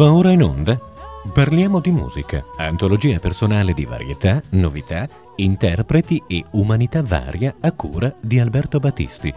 Va 0.00 0.14
ora 0.14 0.32
in 0.32 0.42
onda? 0.42 0.80
Parliamo 1.30 1.78
di 1.78 1.90
musica, 1.90 2.42
antologia 2.56 3.18
personale 3.18 3.74
di 3.74 3.84
varietà, 3.84 4.40
novità, 4.52 5.06
interpreti 5.36 6.22
e 6.26 6.42
umanità 6.52 7.02
varia 7.02 7.54
a 7.60 7.70
cura 7.72 8.10
di 8.18 8.40
Alberto 8.40 8.78
Battisti. 8.78 9.34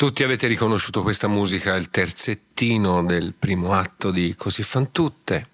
Tutti 0.00 0.22
avete 0.22 0.46
riconosciuto 0.46 1.02
questa 1.02 1.28
musica, 1.28 1.74
il 1.74 1.90
terzettino 1.90 3.04
del 3.04 3.34
primo 3.38 3.74
atto 3.74 4.10
di 4.10 4.34
Così 4.34 4.62
fan 4.62 4.92
tutte, 4.92 5.48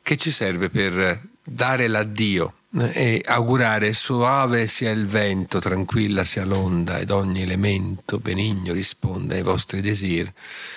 che 0.00 0.16
ci 0.16 0.30
serve 0.30 0.68
per 0.68 1.20
dare 1.42 1.88
l'addio 1.88 2.58
e 2.70 3.20
augurare 3.26 3.92
soave 3.92 4.68
sia 4.68 4.92
il 4.92 5.06
vento, 5.06 5.58
tranquilla 5.58 6.22
sia 6.22 6.44
l'onda 6.44 7.00
ed 7.00 7.10
ogni 7.10 7.42
elemento 7.42 8.20
benigno 8.20 8.72
risponda 8.72 9.34
ai 9.34 9.42
vostri 9.42 9.80
desir 9.80 10.32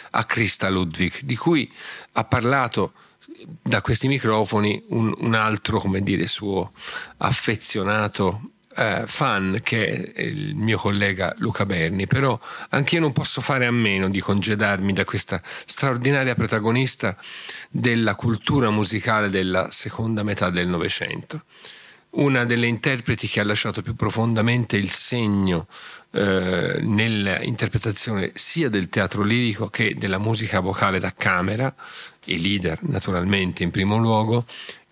a 0.10 0.26
Christa 0.26 0.68
Ludwig, 0.68 1.20
di 1.22 1.36
cui 1.36 1.72
ha 2.14 2.24
parlato 2.24 2.94
da 3.62 3.82
questi 3.82 4.08
microfoni 4.08 4.86
un, 4.88 5.14
un 5.20 5.36
altro, 5.36 5.80
come 5.80 6.02
dire, 6.02 6.26
suo 6.26 6.72
affezionato 7.18 8.54
eh, 8.78 9.04
fan 9.06 9.60
che 9.64 10.12
è 10.14 10.22
il 10.22 10.56
mio 10.56 10.78
collega 10.78 11.34
Luca 11.40 11.66
Berni, 11.66 12.06
però 12.06 12.40
anch'io 12.70 13.00
non 13.00 13.12
posso 13.12 13.42
fare 13.42 13.66
a 13.66 13.72
meno 13.72 14.10
di 14.10 14.20
congedarmi 14.20 14.94
da 14.94 15.04
questa 15.04 15.42
straordinaria 15.66 16.36
protagonista 16.36 17.18
della 17.70 18.16
cultura 18.16 18.70
musicale 18.70 19.30
della 19.30 19.72
seconda 19.72 20.24
metà 20.24 20.50
del 20.50 20.68
Novecento. 20.68 21.44
Una 22.10 22.46
delle 22.46 22.68
interpreti 22.68 23.28
che 23.28 23.42
ha 23.42 23.44
lasciato 23.44 23.82
più 23.82 23.96
profondamente 23.96 24.78
il 24.78 24.92
segno 24.92 25.68
eh, 26.12 26.80
nell'interpretazione 26.82 28.32
sia 28.34 28.70
del 28.70 28.90
teatro 28.90 29.24
lirico 29.24 29.68
che 29.70 29.94
della 29.96 30.18
musica 30.18 30.60
vocale 30.60 31.00
da 31.00 31.14
camera, 31.16 31.74
i 32.26 32.42
leader 32.42 32.80
naturalmente 32.84 33.64
in 33.64 33.72
primo 33.72 33.98
luogo, 33.98 34.46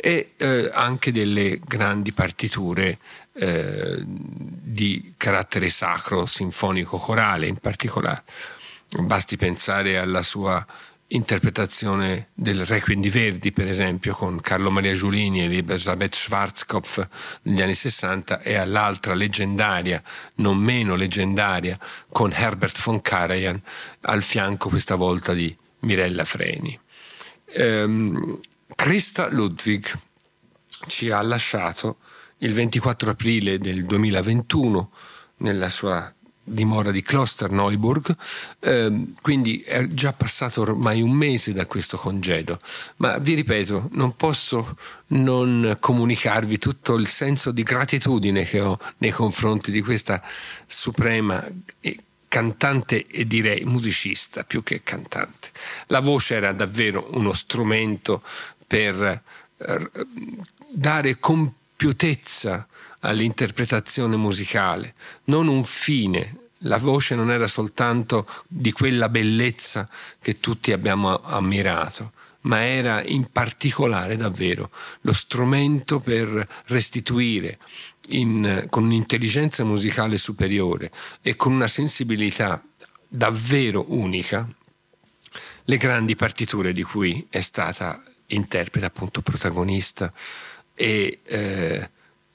e 0.06 0.34
eh, 0.38 0.70
anche 0.72 1.12
delle 1.12 1.60
grandi 1.66 2.12
partiture 2.12 3.00
eh, 3.34 4.04
di 4.06 5.16
carattere 5.18 5.68
sacro, 5.68 6.28
sinfonico, 6.28 7.00
corale 7.00 7.48
in 7.48 7.56
particolare. 7.56 8.24
Basti 9.00 9.36
pensare 9.36 9.98
alla 9.98 10.22
sua 10.22 10.64
interpretazione 11.08 12.28
del 12.36 12.68
Requiem 12.68 13.02
di 13.02 13.10
Verdi, 13.10 13.52
per 13.52 13.68
esempio, 13.68 14.14
con 14.14 14.40
Carlo 14.42 14.70
Maria 14.70 14.94
Giulini 14.94 15.42
e 15.42 15.46
Elisabeth 15.46 16.14
Schwarzkopf 16.14 17.08
negli 17.42 17.64
anni 17.64 17.74
60 17.74 18.42
e 18.42 18.58
all'altra 18.58 19.16
leggendaria, 19.16 20.04
non 20.36 20.58
meno 20.58 20.94
leggendaria, 20.94 21.80
con 22.10 22.32
Herbert 22.32 22.80
von 22.80 23.02
Karajan 23.02 23.60
al 24.02 24.22
fianco 24.22 24.70
questa 24.70 24.94
volta 24.94 25.34
di 25.34 25.56
Mirella 25.80 26.26
Freni. 26.26 26.80
Um, 27.58 28.40
Christa 28.74 29.30
Ludwig 29.30 29.86
ci 30.88 31.12
ha 31.12 31.22
lasciato 31.22 31.98
il 32.40 32.54
24 32.54 33.12
aprile 33.12 33.60
del 33.60 33.86
2021 33.86 34.92
nella 35.38 35.70
sua 35.70 36.12
dimora 36.48 36.92
di 36.92 37.02
Klosterneuburg, 37.02 38.16
eh, 38.60 39.06
quindi 39.22 39.62
è 39.62 39.88
già 39.88 40.14
passato 40.14 40.62
ormai 40.62 41.02
un 41.02 41.12
mese 41.12 41.54
da 41.54 41.66
questo 41.66 41.98
congedo, 41.98 42.60
ma 42.98 43.18
vi 43.18 43.34
ripeto, 43.34 43.90
non 43.94 44.16
posso 44.16 44.78
non 45.08 45.76
comunicarvi 45.80 46.60
tutto 46.60 46.96
il 46.96 47.08
senso 47.08 47.52
di 47.52 47.64
gratitudine 47.64 48.44
che 48.44 48.60
ho 48.60 48.80
nei 49.00 49.12
confronti 49.12 49.72
di 49.72 49.82
questa 49.82 50.22
suprema 50.68 51.44
cantante 52.36 53.06
e 53.06 53.26
direi 53.26 53.64
musicista 53.64 54.44
più 54.44 54.62
che 54.62 54.82
cantante. 54.84 55.52
La 55.88 56.02
voce 56.02 56.36
era 56.36 56.52
davvero 56.52 57.08
uno 57.12 57.32
strumento 57.32 58.22
per 58.76 59.22
eh, 59.58 59.90
dare 60.70 61.18
compiutezza 61.18 62.68
all'interpretazione 63.00 64.18
musicale, 64.18 64.96
non 65.26 65.48
un 65.48 65.64
fine. 65.64 66.40
La 66.60 66.78
voce 66.78 67.16
non 67.16 67.32
era 67.32 67.48
soltanto 67.48 68.28
di 68.50 68.74
quella 68.74 69.08
bellezza 69.08 69.88
che 70.20 70.42
tutti 70.42 70.74
abbiamo 70.74 71.22
ammirato, 71.22 72.12
ma 72.42 72.66
era 72.66 73.02
in 73.02 73.28
particolare 73.32 74.18
davvero 74.18 74.70
lo 75.02 75.14
strumento 75.14 76.02
per 76.02 76.46
restituire 76.66 77.60
in, 78.10 78.66
con 78.70 78.84
un'intelligenza 78.84 79.64
musicale 79.64 80.18
superiore 80.18 80.92
e 81.22 81.38
con 81.38 81.54
una 81.54 81.70
sensibilità 81.70 82.62
davvero 83.08 83.86
unica 83.88 84.46
le 85.64 85.78
grandi 85.78 86.16
partiture 86.18 86.74
di 86.74 86.84
cui 86.84 87.26
è 87.30 87.40
stata 87.40 88.04
interprete, 88.28 88.86
appunto 88.86 89.22
protagonista 89.22 90.12
e, 90.74 91.20
eh, 91.24 91.90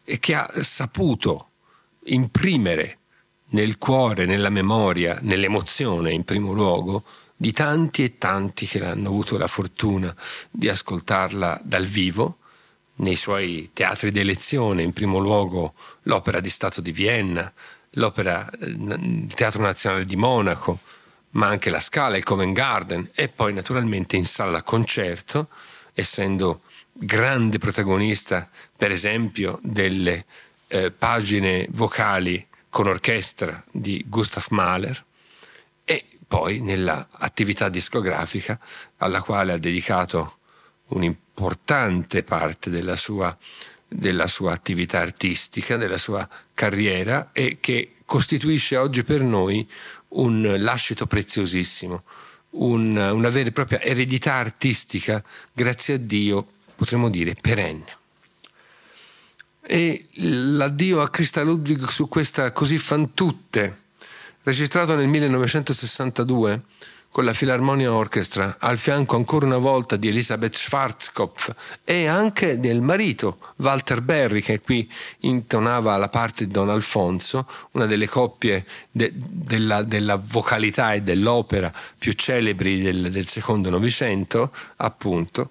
e 0.05 0.19
che 0.19 0.35
ha 0.35 0.51
saputo 0.63 1.49
imprimere 2.05 2.99
nel 3.51 3.79
cuore, 3.79 4.27
nella 4.27 4.51
memoria, 4.51 5.19
nell'emozione 5.23 6.13
in 6.13 6.25
primo 6.25 6.53
luogo, 6.53 7.05
di 7.37 7.53
tanti 7.53 8.05
e 8.05 8.19
tanti 8.19 8.67
che 8.67 8.85
hanno 8.85 9.09
avuto 9.09 9.39
la 9.39 9.47
fortuna 9.47 10.15
di 10.51 10.69
ascoltarla 10.69 11.61
dal 11.65 11.87
vivo, 11.87 12.37
nei 12.97 13.17
suoi 13.17 13.71
teatri 13.73 14.11
d'elezione, 14.11 14.83
in 14.83 14.93
primo 14.93 15.19
luogo 15.19 15.75
l'Opera 16.03 16.41
di 16.41 16.51
Stato 16.51 16.81
di 16.81 16.93
Vienna, 16.93 17.51
l'Opera, 17.93 18.49
il 18.61 19.33
Teatro 19.35 19.63
Nazionale 19.63 20.05
di 20.05 20.17
Monaco, 20.17 20.81
ma 21.31 21.47
anche 21.47 21.71
la 21.71 21.81
Scala, 21.81 22.17
il 22.17 22.25
Covent 22.25 22.55
Garden 22.55 23.09
e 23.15 23.29
poi 23.29 23.53
naturalmente 23.53 24.17
in 24.17 24.27
sala 24.27 24.63
concerto, 24.63 25.49
essendo 25.93 26.63
grande 26.93 27.59
protagonista, 27.59 28.49
per 28.77 28.91
esempio, 28.91 29.59
delle 29.63 30.25
eh, 30.69 30.91
pagine 30.91 31.67
vocali 31.71 32.47
con 32.69 32.87
orchestra 32.87 33.63
di 33.73 34.05
Gustav 34.07 34.47
Mahler 34.51 35.05
e 35.85 36.05
poi 36.27 36.61
nell'attività 36.61 37.69
discografica 37.69 38.59
alla 38.99 39.21
quale 39.21 39.53
ha 39.53 39.59
dedicato 39.59 40.39
un'importante 40.89 42.23
parte 42.23 42.71
della 42.71 42.97
sua, 42.97 43.37
della 43.87 44.29
sua 44.29 44.53
attività 44.53 45.01
artistica, 45.01 45.77
della 45.77 45.99
sua 45.99 46.29
carriera 46.55 47.31
e 47.33 47.59
che 47.61 47.95
costituisce 48.05 48.77
oggi 48.77 49.03
per 49.03 49.21
noi 49.21 49.69
un 50.11 50.57
lascito 50.59 51.07
preziosissimo, 51.07 52.05
un, 52.51 52.97
una 52.97 53.29
vera 53.29 53.49
e 53.49 53.53
propria 53.53 53.81
eredità 53.81 54.35
artistica, 54.35 55.23
grazie 55.53 55.95
a 55.95 55.99
Dio, 55.99 56.47
potremmo 56.75 57.09
dire 57.09 57.35
perenne. 57.41 57.99
E 59.63 60.07
l'addio 60.15 61.01
a 61.01 61.11
Christa 61.11 61.43
Ludwig 61.43 61.85
su 61.85 62.09
questa 62.09 62.51
Così 62.53 62.79
fan 62.79 63.15
tutte, 63.15 63.83
registrato 64.43 64.97
nel 64.97 65.07
1962 65.07 66.63
con 67.11 67.25
la 67.25 67.33
Philharmonia 67.33 67.93
Orchestra, 67.93 68.57
al 68.61 68.79
fianco 68.79 69.17
ancora 69.17 69.45
una 69.45 69.57
volta 69.57 69.97
di 69.97 70.09
Elisabeth 70.09 70.55
Schwarzkopf 70.55 71.55
e 71.85 72.07
anche 72.07 72.61
del 72.61 72.81
marito 72.81 73.39
Walter 73.57 74.01
Berry, 74.01 74.41
che 74.41 74.61
qui 74.61 74.89
intonava 75.21 75.97
la 75.97 76.09
parte 76.09 76.47
di 76.47 76.53
Don 76.53 76.71
Alfonso, 76.71 77.49
una 77.73 77.87
delle 77.87 78.09
coppie 78.09 78.65
de, 78.91 79.13
della, 79.15 79.83
della, 79.83 80.17
vocalità 80.17 80.93
e 80.93 81.03
dell'opera 81.03 81.73
più 81.99 82.13
celebri 82.13 82.81
del, 82.81 83.11
del 83.11 83.27
secondo 83.27 83.71
Novecento, 83.71 84.53
appunto, 84.77 85.51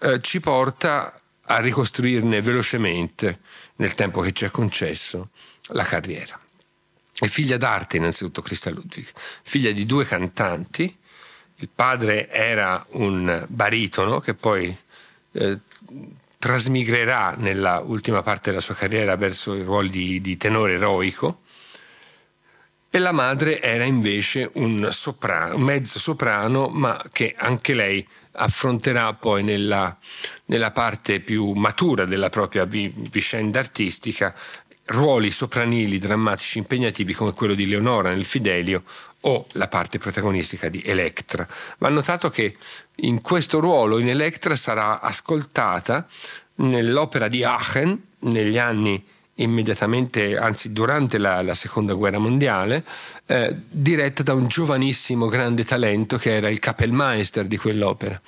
eh, 0.00 0.20
ci 0.22 0.40
porta 0.40 1.12
a 1.48 1.58
ricostruirne 1.60 2.40
velocemente, 2.40 3.40
nel 3.76 3.94
tempo 3.94 4.22
che 4.22 4.32
ci 4.32 4.46
è 4.46 4.50
concesso, 4.50 5.28
la 5.68 5.84
carriera. 5.84 6.40
È 7.18 7.26
figlia 7.26 7.56
d'arte 7.56 7.96
innanzitutto 7.96 8.42
Christa 8.42 8.70
Ludwig, 8.70 9.06
figlia 9.42 9.72
di 9.72 9.86
due 9.86 10.04
cantanti. 10.04 10.94
Il 11.56 11.70
padre 11.74 12.28
era 12.28 12.84
un 12.90 13.44
baritono 13.48 14.20
che 14.20 14.34
poi 14.34 14.76
eh, 15.32 15.58
trasmigrerà 16.38 17.34
nella 17.38 17.80
ultima 17.80 18.22
parte 18.22 18.50
della 18.50 18.60
sua 18.60 18.74
carriera 18.74 19.16
verso 19.16 19.54
i 19.54 19.62
ruoli 19.62 19.88
di, 19.88 20.20
di 20.20 20.36
tenore 20.36 20.74
eroico 20.74 21.40
e 22.96 22.98
la 22.98 23.12
madre 23.12 23.60
era 23.60 23.84
invece 23.84 24.50
un, 24.54 24.88
soprano, 24.90 25.56
un 25.56 25.62
mezzo 25.62 25.98
soprano, 25.98 26.68
ma 26.68 26.98
che 27.12 27.34
anche 27.36 27.74
lei 27.74 28.06
affronterà 28.32 29.12
poi 29.12 29.42
nella, 29.42 29.94
nella 30.46 30.70
parte 30.70 31.20
più 31.20 31.52
matura 31.52 32.06
della 32.06 32.30
propria 32.30 32.64
vi, 32.64 32.90
vicenda 32.94 33.58
artistica 33.58 34.34
ruoli 34.86 35.30
sopranili 35.30 35.98
drammatici 35.98 36.58
impegnativi 36.58 37.12
come 37.12 37.32
quello 37.32 37.54
di 37.54 37.66
Leonora 37.66 38.10
nel 38.10 38.24
Fidelio 38.24 38.84
o 39.22 39.46
la 39.52 39.68
parte 39.68 39.98
protagonistica 39.98 40.68
di 40.68 40.82
Electra. 40.84 41.46
Va 41.78 41.88
notato 41.88 42.30
che 42.30 42.56
in 42.96 43.20
questo 43.20 43.58
ruolo 43.60 43.98
in 43.98 44.08
Electra 44.08 44.54
sarà 44.54 45.00
ascoltata 45.00 46.06
nell'opera 46.56 47.28
di 47.28 47.42
Aachen 47.42 48.00
negli 48.20 48.58
anni 48.58 49.04
immediatamente, 49.38 50.38
anzi 50.38 50.72
durante 50.72 51.18
la, 51.18 51.42
la 51.42 51.54
seconda 51.54 51.92
guerra 51.94 52.18
mondiale, 52.18 52.84
eh, 53.26 53.54
diretta 53.68 54.22
da 54.22 54.32
un 54.32 54.46
giovanissimo 54.46 55.26
grande 55.26 55.64
talento 55.64 56.16
che 56.16 56.36
era 56.36 56.48
il 56.48 56.58
Kapellmeister 56.58 57.44
di 57.44 57.58
quell'opera 57.58 58.18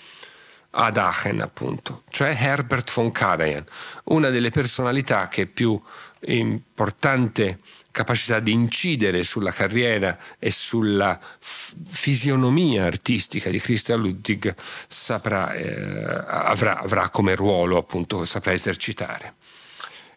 ad 0.70 0.96
Aachen 0.96 1.40
appunto, 1.40 2.02
cioè 2.10 2.36
Herbert 2.38 2.92
von 2.92 3.10
Karajan, 3.10 3.64
una 4.04 4.28
delle 4.28 4.50
personalità 4.50 5.28
che 5.28 5.46
più 5.46 5.80
importante 6.26 7.58
capacità 7.90 8.38
di 8.38 8.52
incidere 8.52 9.24
sulla 9.24 9.50
carriera 9.50 10.16
e 10.38 10.50
sulla 10.50 11.18
f- 11.18 11.74
fisionomia 11.84 12.84
artistica 12.84 13.50
di 13.50 13.58
Christian 13.58 14.00
Ludwig 14.00 14.54
saprà, 14.86 15.52
eh, 15.52 16.24
avrà, 16.26 16.78
avrà, 16.78 17.10
come 17.10 17.34
ruolo 17.34 17.76
appunto 17.76 18.24
saprà 18.24 18.52
esercitare. 18.52 19.34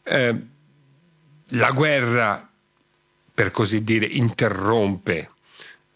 Eh, 0.03 0.35
la 1.53 1.71
guerra, 1.71 2.49
per 3.33 3.51
così 3.51 3.83
dire, 3.83 4.05
interrompe 4.05 5.31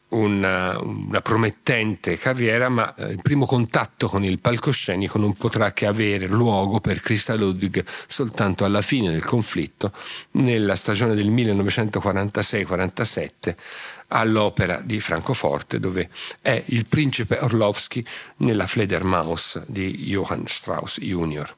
una, 0.09 0.77
una, 0.79 1.21
promettente 1.21 2.17
carriera, 2.17 2.69
ma 2.69 2.93
eh, 2.95 3.11
il 3.11 3.21
primo 3.21 3.45
contatto 3.45 4.07
con 4.07 4.23
il 4.23 4.39
palcoscenico 4.39 5.17
non 5.17 5.33
potrà 5.33 5.73
che 5.73 5.85
avere 5.85 6.27
luogo 6.27 6.79
per 6.79 7.01
Christa 7.01 7.35
Ludwig 7.35 7.83
soltanto 8.07 8.63
alla 8.65 8.81
fine 8.81 9.11
del 9.11 9.25
conflitto, 9.25 9.91
nella 10.31 10.75
stagione 10.75 11.15
del 11.15 11.31
1946-47 11.31 13.55
all'opera 14.09 14.79
di 14.83 14.99
Francoforte, 14.99 15.79
dove 15.79 16.09
è 16.41 16.61
il 16.67 16.85
principe 16.85 17.39
Orlovsky 17.41 18.05
nella 18.37 18.67
Fledermaus 18.67 19.63
di 19.65 20.03
Johann 20.03 20.43
Strauss 20.45 20.99
Jr. 20.99 21.55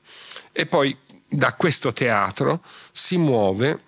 E 0.53 0.65
poi 0.65 0.95
da 1.27 1.53
questo 1.53 1.91
teatro 1.91 2.63
si 2.91 3.17
muove 3.17 3.87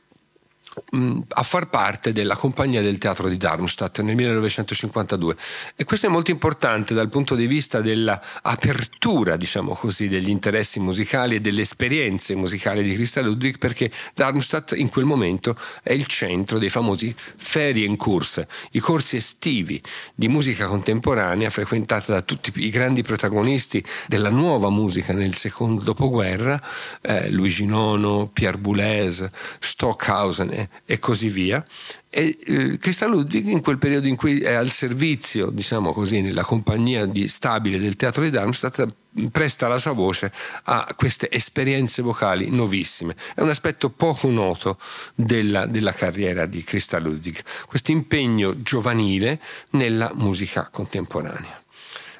a 1.27 1.43
far 1.43 1.69
parte 1.69 2.11
della 2.13 2.35
compagnia 2.35 2.81
del 2.81 2.97
teatro 2.97 3.27
di 3.27 3.37
Darmstadt 3.37 4.01
nel 4.01 4.15
1952 4.15 5.35
e 5.75 5.83
questo 5.83 6.07
è 6.07 6.09
molto 6.09 6.31
importante 6.31 6.93
dal 6.93 7.09
punto 7.09 7.35
di 7.35 7.47
vista 7.47 7.81
dell'apertura 7.81 9.35
diciamo 9.35 9.73
così 9.73 10.07
degli 10.07 10.29
interessi 10.29 10.79
musicali 10.79 11.35
e 11.35 11.41
delle 11.41 11.61
esperienze 11.61 12.35
musicali 12.35 12.83
di 12.83 12.93
Christa 12.93 13.21
Ludwig 13.21 13.57
perché 13.57 13.91
Darmstadt 14.13 14.73
in 14.77 14.89
quel 14.89 15.05
momento 15.05 15.55
è 15.83 15.93
il 15.93 16.05
centro 16.05 16.57
dei 16.59 16.69
famosi 16.69 17.13
Ferienkurs 17.17 18.45
i 18.71 18.79
corsi 18.79 19.17
estivi 19.17 19.81
di 20.15 20.27
musica 20.27 20.67
contemporanea 20.67 21.49
frequentata 21.49 22.13
da 22.13 22.21
tutti 22.21 22.51
i 22.55 22.69
grandi 22.69 23.01
protagonisti 23.01 23.83
della 24.07 24.29
nuova 24.29 24.69
musica 24.69 25.13
nel 25.13 25.35
secondo 25.35 25.83
dopoguerra 25.83 26.61
eh, 27.01 27.29
Luigi 27.31 27.65
Nono, 27.65 28.29
Pierre 28.31 28.57
Boulez, 28.57 29.27
Stockhausen 29.59 30.68
e 30.85 30.99
così 30.99 31.29
via. 31.29 31.63
E 32.09 32.37
eh, 32.45 32.77
Christa 32.77 33.05
Ludwig 33.05 33.47
in 33.47 33.61
quel 33.61 33.77
periodo 33.77 34.07
in 34.07 34.15
cui 34.15 34.41
è 34.41 34.53
al 34.53 34.69
servizio, 34.69 35.49
diciamo 35.49 35.93
così, 35.93 36.21
nella 36.21 36.43
compagnia 36.43 37.05
di 37.05 37.27
stabile 37.27 37.79
del 37.79 37.95
teatro 37.95 38.23
di 38.23 38.29
Darmstadt, 38.29 38.87
presta 39.31 39.67
la 39.67 39.77
sua 39.77 39.91
voce 39.91 40.31
a 40.63 40.87
queste 40.95 41.29
esperienze 41.29 42.01
vocali 42.01 42.49
nuovissime. 42.49 43.15
È 43.35 43.41
un 43.41 43.49
aspetto 43.49 43.89
poco 43.89 44.29
noto 44.29 44.79
della, 45.15 45.65
della 45.65 45.93
carriera 45.93 46.45
di 46.45 46.63
Christa 46.63 46.99
Ludwig, 46.99 47.41
questo 47.67 47.91
impegno 47.91 48.61
giovanile 48.61 49.39
nella 49.71 50.11
musica 50.15 50.69
contemporanea. 50.71 51.61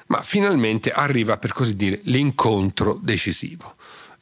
Ma 0.06 0.22
finalmente 0.22 0.90
arriva, 0.90 1.36
per 1.38 1.52
così 1.52 1.76
dire, 1.76 2.00
l'incontro 2.04 2.98
decisivo 3.00 3.76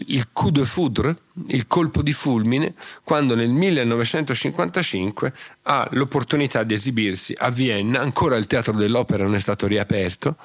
il 0.06 0.28
coup 0.32 0.50
de 0.50 0.64
foudre, 0.64 1.16
il 1.48 1.66
colpo 1.66 2.02
di 2.02 2.12
fulmine, 2.12 2.74
quando 3.02 3.34
nel 3.34 3.48
1955 3.48 5.32
ha 5.62 5.88
l'opportunità 5.92 6.62
di 6.62 6.74
esibirsi 6.74 7.34
a 7.36 7.50
Vienna, 7.50 8.00
ancora 8.00 8.36
il 8.36 8.46
teatro 8.46 8.72
dell'opera 8.72 9.24
non 9.24 9.34
è 9.34 9.40
stato 9.40 9.66
riaperto, 9.66 10.36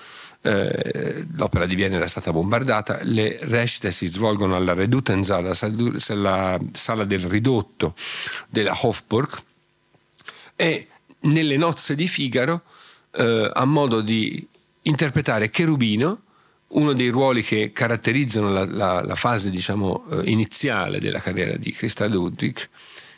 eh, 0.41 1.25
l'opera 1.36 1.65
di 1.65 1.75
Vienna 1.75 1.98
era 1.98 2.07
stata 2.07 2.31
bombardata, 2.31 3.00
le 3.03 3.39
recite 3.43 3.91
si 3.91 4.07
svolgono 4.07 4.55
alla 4.55 4.74
Redutensaal, 4.74 5.51
la 6.15 6.60
sala 6.72 7.05
del 7.05 7.22
ridotto 7.22 7.95
della 8.50 8.77
Hofburg, 8.81 9.41
e 10.55 10.88
nelle 11.22 11.57
nozze 11.57 11.95
di 11.95 12.07
Figaro 12.07 12.63
eh, 13.12 13.50
ha 13.53 13.65
modo 13.65 14.01
di 14.01 14.48
interpretare 14.83 15.50
Cherubino, 15.50 16.22
uno 16.73 16.93
dei 16.93 17.09
ruoli 17.09 17.43
che 17.43 17.71
caratterizzano 17.71 18.49
la, 18.49 18.65
la, 18.65 19.03
la 19.03 19.15
fase 19.15 19.49
diciamo, 19.49 20.05
eh, 20.09 20.29
iniziale 20.29 20.99
della 20.99 21.19
carriera 21.19 21.55
di 21.57 21.71
Christa 21.71 22.07
Ludwig, 22.07 22.69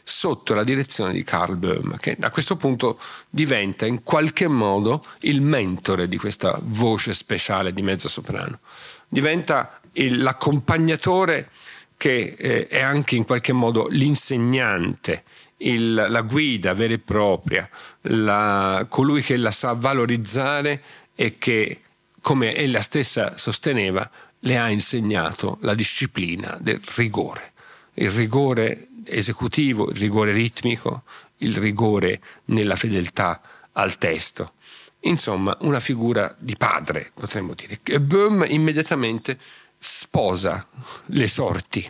sotto 0.07 0.53
la 0.53 0.63
direzione 0.63 1.13
di 1.13 1.23
Carl 1.23 1.57
Böhm, 1.57 1.97
che 1.97 2.15
a 2.19 2.29
questo 2.29 2.55
punto 2.55 2.99
diventa 3.27 3.87
in 3.87 4.03
qualche 4.03 4.47
modo 4.47 5.03
il 5.21 5.41
mentore 5.41 6.07
di 6.07 6.17
questa 6.17 6.55
voce 6.61 7.13
speciale 7.13 7.73
di 7.73 7.81
mezzo 7.81 8.07
soprano. 8.07 8.59
Diventa 9.07 9.79
il, 9.93 10.21
l'accompagnatore 10.21 11.49
che 11.97 12.35
eh, 12.37 12.67
è 12.67 12.81
anche 12.81 13.15
in 13.15 13.25
qualche 13.25 13.51
modo 13.51 13.87
l'insegnante, 13.89 15.23
il, 15.57 15.93
la 15.93 16.21
guida 16.21 16.73
vera 16.75 16.93
e 16.93 16.99
propria, 16.99 17.67
la, 18.01 18.85
colui 18.87 19.23
che 19.23 19.37
la 19.37 19.51
sa 19.51 19.73
valorizzare 19.73 20.81
e 21.15 21.37
che 21.39 21.79
come 22.25 22.55
ella 22.55 22.81
stessa 22.81 23.37
sosteneva, 23.37 24.09
le 24.39 24.57
ha 24.57 24.71
insegnato 24.71 25.59
la 25.61 25.75
disciplina 25.75 26.57
del 26.59 26.81
rigore, 26.95 27.53
il 27.93 28.09
rigore 28.09 28.87
esecutivo, 29.05 29.91
il 29.91 29.97
rigore 29.97 30.31
ritmico, 30.31 31.03
il 31.37 31.55
rigore 31.55 32.19
nella 32.45 32.75
fedeltà 32.75 33.39
al 33.73 33.99
testo. 33.99 34.53
Insomma, 35.01 35.55
una 35.61 35.79
figura 35.79 36.35
di 36.39 36.55
padre, 36.57 37.11
potremmo 37.13 37.53
dire. 37.53 37.79
E 37.83 38.01
Böhm 38.01 38.43
immediatamente 38.47 39.37
sposa 39.77 40.67
le 41.05 41.27
sorti 41.27 41.87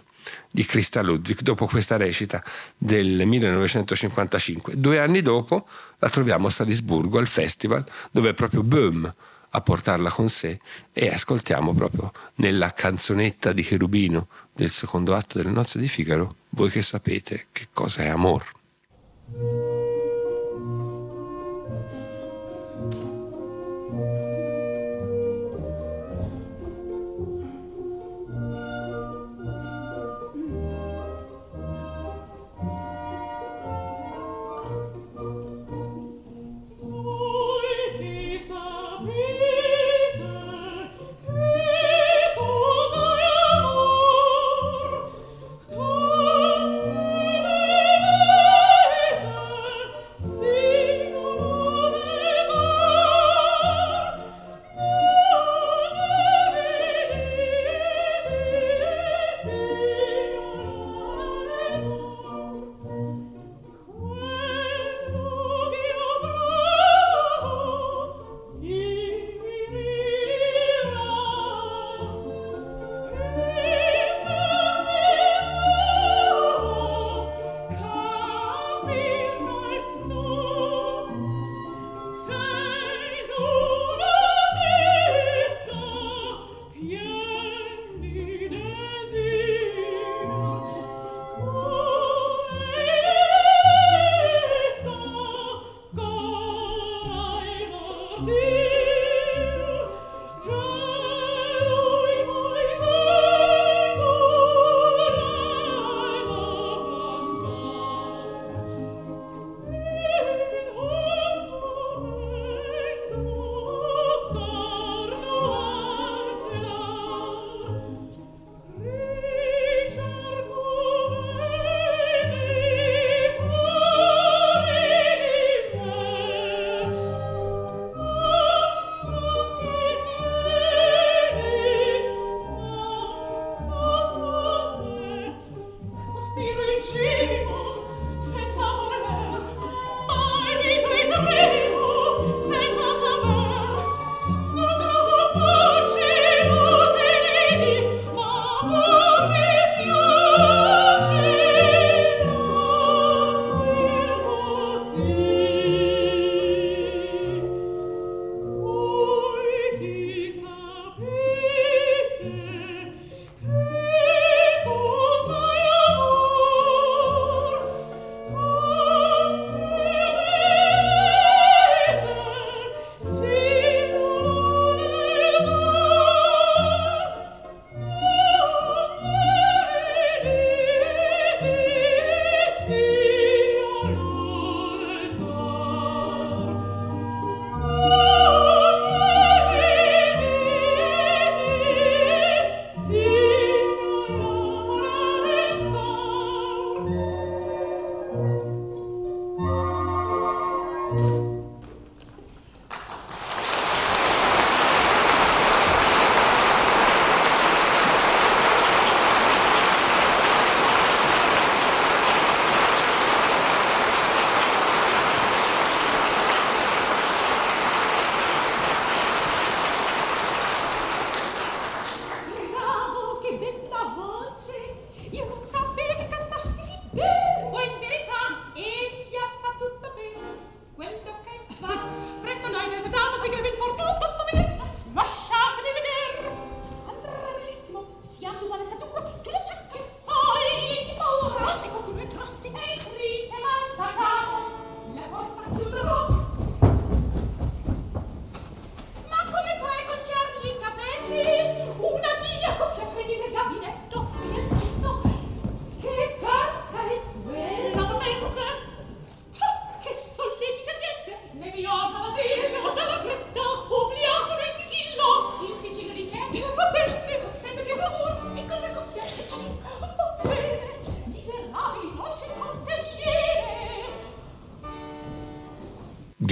di 0.51 0.65
Christa 0.65 1.01
Ludwig 1.01 1.39
dopo 1.43 1.65
questa 1.65 1.95
recita 1.95 2.43
del 2.75 3.25
1955. 3.25 4.75
Due 4.75 4.99
anni 4.99 5.21
dopo 5.21 5.65
la 5.99 6.09
troviamo 6.09 6.47
a 6.47 6.49
Salisburgo 6.49 7.19
al 7.19 7.27
festival 7.27 7.85
dove 8.11 8.33
proprio 8.33 8.63
Böhm 8.63 9.13
a 9.55 9.61
portarla 9.61 10.09
con 10.09 10.27
sé 10.27 10.59
e 10.91 11.07
ascoltiamo 11.07 11.73
proprio 11.73 12.11
nella 12.35 12.73
canzonetta 12.73 13.53
di 13.53 13.63
Cherubino 13.63 14.27
del 14.53 14.71
secondo 14.71 15.15
atto 15.15 15.37
delle 15.37 15.51
nozze 15.51 15.79
di 15.79 15.87
Figaro, 15.87 16.35
voi 16.49 16.69
che 16.69 16.81
sapete 16.81 17.47
che 17.51 17.67
cosa 17.71 18.03
è 18.03 18.07
amor. 18.07 18.43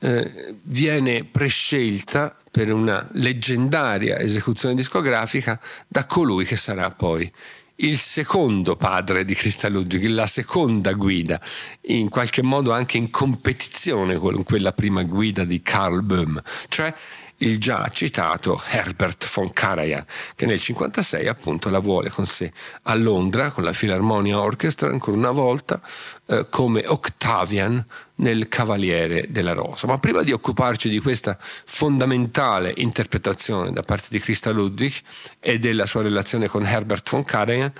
eh, 0.00 0.56
viene 0.62 1.24
prescelta 1.24 2.36
per 2.50 2.72
una 2.72 3.06
leggendaria 3.12 4.18
esecuzione 4.18 4.74
discografica 4.74 5.60
da 5.88 6.06
colui 6.06 6.44
che 6.44 6.56
sarà 6.56 6.90
poi 6.90 7.32
il 7.76 7.96
secondo 7.96 8.76
padre 8.76 9.24
di 9.24 9.34
Christa 9.34 9.68
Ludwig, 9.68 10.06
la 10.06 10.26
seconda 10.26 10.92
guida, 10.92 11.40
in 11.82 12.08
qualche 12.08 12.42
modo 12.42 12.72
anche 12.72 12.98
in 12.98 13.10
competizione 13.10 14.16
con 14.16 14.42
quella 14.44 14.72
prima 14.72 15.02
guida 15.02 15.44
di 15.44 15.60
Carl 15.60 16.02
Böhm, 16.02 16.40
cioè 16.68 16.94
il 17.44 17.58
già 17.58 17.88
citato 17.92 18.60
Herbert 18.70 19.28
von 19.32 19.52
Karajan, 19.52 20.04
che 20.34 20.46
nel 20.46 20.60
1956 20.60 21.28
appunto 21.28 21.70
la 21.70 21.78
vuole 21.78 22.10
con 22.10 22.26
sé 22.26 22.52
a 22.82 22.94
Londra 22.94 23.50
con 23.50 23.64
la 23.64 23.72
Philharmonia 23.72 24.40
Orchestra 24.40 24.88
ancora 24.88 25.16
una 25.16 25.30
volta 25.30 25.80
eh, 26.26 26.46
come 26.48 26.82
Octavian 26.86 27.84
nel 28.16 28.48
Cavaliere 28.48 29.26
della 29.28 29.52
Rosa. 29.52 29.86
Ma 29.86 29.98
prima 29.98 30.22
di 30.22 30.32
occuparci 30.32 30.88
di 30.88 31.00
questa 31.00 31.36
fondamentale 31.38 32.72
interpretazione 32.76 33.72
da 33.72 33.82
parte 33.82 34.08
di 34.10 34.20
Christa 34.20 34.50
Ludwig 34.50 34.92
e 35.40 35.58
della 35.58 35.86
sua 35.86 36.02
relazione 36.02 36.48
con 36.48 36.64
Herbert 36.66 37.08
von 37.10 37.24
Karajan, 37.24 37.72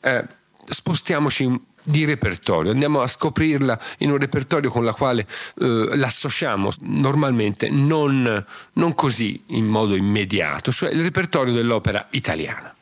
eh, 0.00 0.24
spostiamoci 0.64 1.74
di 1.86 2.04
repertorio, 2.04 2.72
andiamo 2.72 3.00
a 3.00 3.06
scoprirla 3.06 3.78
in 3.98 4.10
un 4.10 4.18
repertorio 4.18 4.70
con 4.70 4.84
la 4.84 4.92
quale 4.92 5.26
eh, 5.60 5.96
l'associamo 5.96 6.72
normalmente 6.80 7.70
non, 7.70 8.44
non 8.72 8.94
così 8.94 9.44
in 9.48 9.66
modo 9.66 9.94
immediato, 9.94 10.72
cioè 10.72 10.90
il 10.90 11.02
repertorio 11.02 11.52
dell'opera 11.54 12.08
italiana. 12.10 12.74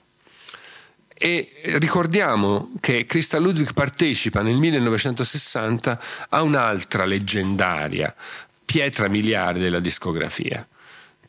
E 1.16 1.52
ricordiamo 1.78 2.72
che 2.80 3.04
Christa 3.04 3.38
Ludwig 3.38 3.72
partecipa 3.74 4.42
nel 4.42 4.56
1960 4.56 6.00
a 6.30 6.42
un'altra 6.42 7.04
leggendaria 7.04 8.14
pietra 8.64 9.08
miliare 9.08 9.58
della 9.58 9.80
discografia, 9.80 10.66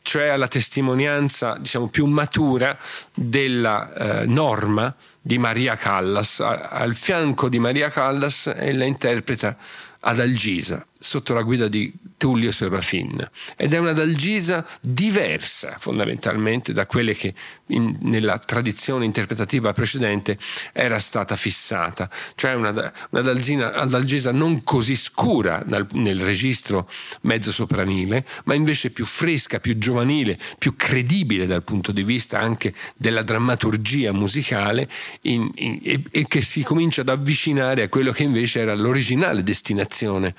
cioè 0.06 0.28
alla 0.28 0.46
testimonianza 0.46 1.56
diciamo, 1.58 1.88
più 1.88 2.06
matura 2.06 2.78
della 3.12 3.92
eh, 4.22 4.26
norma 4.26 4.94
di 5.20 5.36
Maria 5.36 5.74
Callas. 5.74 6.38
Al 6.38 6.94
fianco 6.94 7.48
di 7.48 7.58
Maria 7.58 7.88
Callas 7.88 8.46
ella 8.56 8.84
interpreta 8.84 9.56
Adalgisa 9.98 10.86
sotto 11.06 11.34
la 11.34 11.42
guida 11.42 11.68
di 11.68 11.92
Tullio 12.16 12.50
Serafin. 12.50 13.30
Ed 13.56 13.72
è 13.72 13.78
una 13.78 13.92
Dalgisa 13.92 14.66
diversa 14.80 15.76
fondamentalmente 15.78 16.72
da 16.72 16.86
quelle 16.86 17.14
che 17.14 17.32
in, 17.68 17.96
nella 18.02 18.38
tradizione 18.38 19.04
interpretativa 19.04 19.72
precedente 19.72 20.38
era 20.72 20.98
stata 20.98 21.36
fissata, 21.36 22.10
cioè 22.34 22.54
una, 22.54 22.70
una 23.10 23.22
Dalgisa 23.22 24.32
non 24.32 24.64
così 24.64 24.96
scura 24.96 25.62
nel, 25.66 25.86
nel 25.92 26.20
registro 26.20 26.88
mezzo 27.22 27.52
sopranile, 27.52 28.24
ma 28.44 28.54
invece 28.54 28.90
più 28.90 29.04
fresca, 29.04 29.60
più 29.60 29.78
giovanile, 29.78 30.38
più 30.58 30.74
credibile 30.76 31.46
dal 31.46 31.62
punto 31.62 31.92
di 31.92 32.02
vista 32.02 32.40
anche 32.40 32.74
della 32.96 33.22
drammaturgia 33.22 34.12
musicale 34.12 34.88
in, 35.22 35.50
in, 35.54 35.80
e, 35.82 36.02
e 36.10 36.26
che 36.26 36.40
si 36.40 36.62
comincia 36.62 37.02
ad 37.02 37.08
avvicinare 37.08 37.82
a 37.82 37.88
quello 37.88 38.12
che 38.12 38.22
invece 38.22 38.60
era 38.60 38.74
l'originale 38.74 39.42
destinazione 39.42 40.34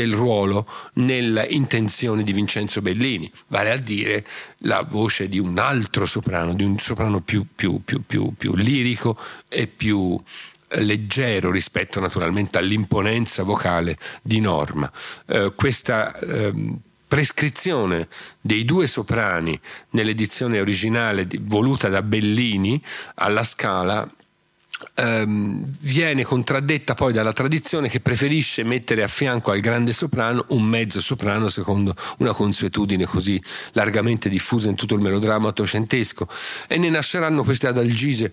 del 0.00 0.14
ruolo 0.14 0.66
nelle 0.94 1.44
intenzioni 1.50 2.24
di 2.24 2.32
Vincenzo 2.32 2.80
Bellini, 2.80 3.30
vale 3.48 3.70
a 3.70 3.76
dire 3.76 4.26
la 4.60 4.82
voce 4.88 5.28
di 5.28 5.38
un 5.38 5.58
altro 5.58 6.06
soprano, 6.06 6.54
di 6.54 6.64
un 6.64 6.78
soprano 6.78 7.20
più, 7.20 7.46
più, 7.54 7.82
più, 7.84 8.02
più 8.32 8.54
lirico 8.54 9.18
e 9.46 9.66
più 9.66 10.18
eh, 10.68 10.82
leggero 10.82 11.50
rispetto 11.50 12.00
naturalmente 12.00 12.56
all'imponenza 12.56 13.42
vocale 13.42 13.98
di 14.22 14.40
Norma. 14.40 14.90
Eh, 15.26 15.52
questa 15.54 16.16
eh, 16.18 16.52
prescrizione 17.06 18.08
dei 18.40 18.64
due 18.64 18.86
soprani 18.86 19.58
nell'edizione 19.90 20.60
originale 20.60 21.26
voluta 21.40 21.88
da 21.88 22.00
Bellini 22.00 22.82
alla 23.16 23.44
Scala 23.44 24.08
ehm, 24.94 25.76
viene 25.80 26.24
contraddetta 26.24 26.94
poi 26.94 27.12
dalla 27.12 27.32
tradizione 27.32 27.88
che 27.88 28.00
preferisce 28.00 28.62
mettere 28.62 29.02
a 29.02 29.06
fianco 29.06 29.50
al 29.50 29.60
grande 29.60 29.92
soprano 29.92 30.44
un 30.48 30.62
mezzo 30.62 31.00
soprano 31.00 31.48
secondo 31.48 31.94
una 32.18 32.32
consuetudine 32.32 33.04
così 33.04 33.40
largamente 33.72 34.28
diffusa 34.28 34.68
in 34.68 34.76
tutto 34.76 34.94
il 34.94 35.00
melodramma 35.00 35.48
ottocentesco. 35.48 36.28
E 36.66 36.78
ne 36.78 36.88
nasceranno 36.88 37.42
queste 37.42 37.66
adalgise 37.66 38.32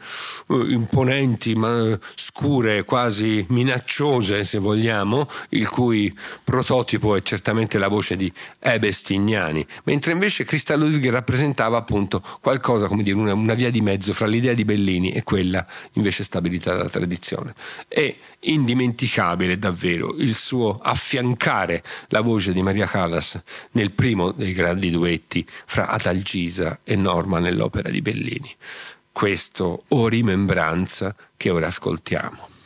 eh, 0.50 0.56
imponenti 0.70 1.56
ma 1.56 1.98
scure 2.16 2.84
quasi 2.84 3.46
minacciose 3.50 4.44
se 4.44 4.58
vogliamo 4.58 5.30
il 5.50 5.68
cui 5.70 6.16
prototipo 6.44 7.16
è 7.16 7.22
certamente 7.22 7.78
la 7.78 7.88
voce 7.88 8.16
di 8.16 8.32
Ebe 8.60 8.92
Stignani 8.92 9.66
mentre 9.84 10.14
invece 10.14 10.46
Crista 10.46 10.76
Ludwig 10.76 11.10
rappresentava 11.10 11.78
appunto 11.78 12.24
qualcosa 12.42 12.88
come 12.88 13.04
dire 13.04 13.18
una, 13.18 13.34
una 13.34 13.54
via 13.54 13.70
di 13.70 13.82
mezzo 13.82 14.14
fra 14.14 14.28
l'idea 14.28 14.54
di 14.54 14.66
Bellini 14.66 15.12
e 15.12 15.24
quella 15.24 15.66
invece 15.94 16.24
stata 16.24 16.37
stabilità 16.38 16.76
della 16.76 16.90
tradizione. 16.90 17.54
È 17.88 18.16
indimenticabile 18.42 19.58
davvero 19.58 20.16
il 20.18 20.36
suo 20.36 20.78
affiancare 20.82 21.84
la 22.10 22.22
voce 22.22 22.54
di 22.54 22.62
Maria 22.62 22.86
Callas 22.86 23.42
nel 23.72 23.92
primo 23.92 24.32
dei 24.32 24.54
grandi 24.54 24.92
duetti 24.92 25.46
fra 25.66 25.88
Adalgisa 25.88 26.80
e 26.84 26.96
Norma 26.96 27.40
nell'opera 27.40 27.90
di 27.90 28.02
Bellini. 28.02 28.56
Questo 29.12 29.84
o 29.88 30.08
rimembranza 30.08 31.16
che 31.36 31.50
ora 31.50 31.68
ascoltiamo. 31.68 32.57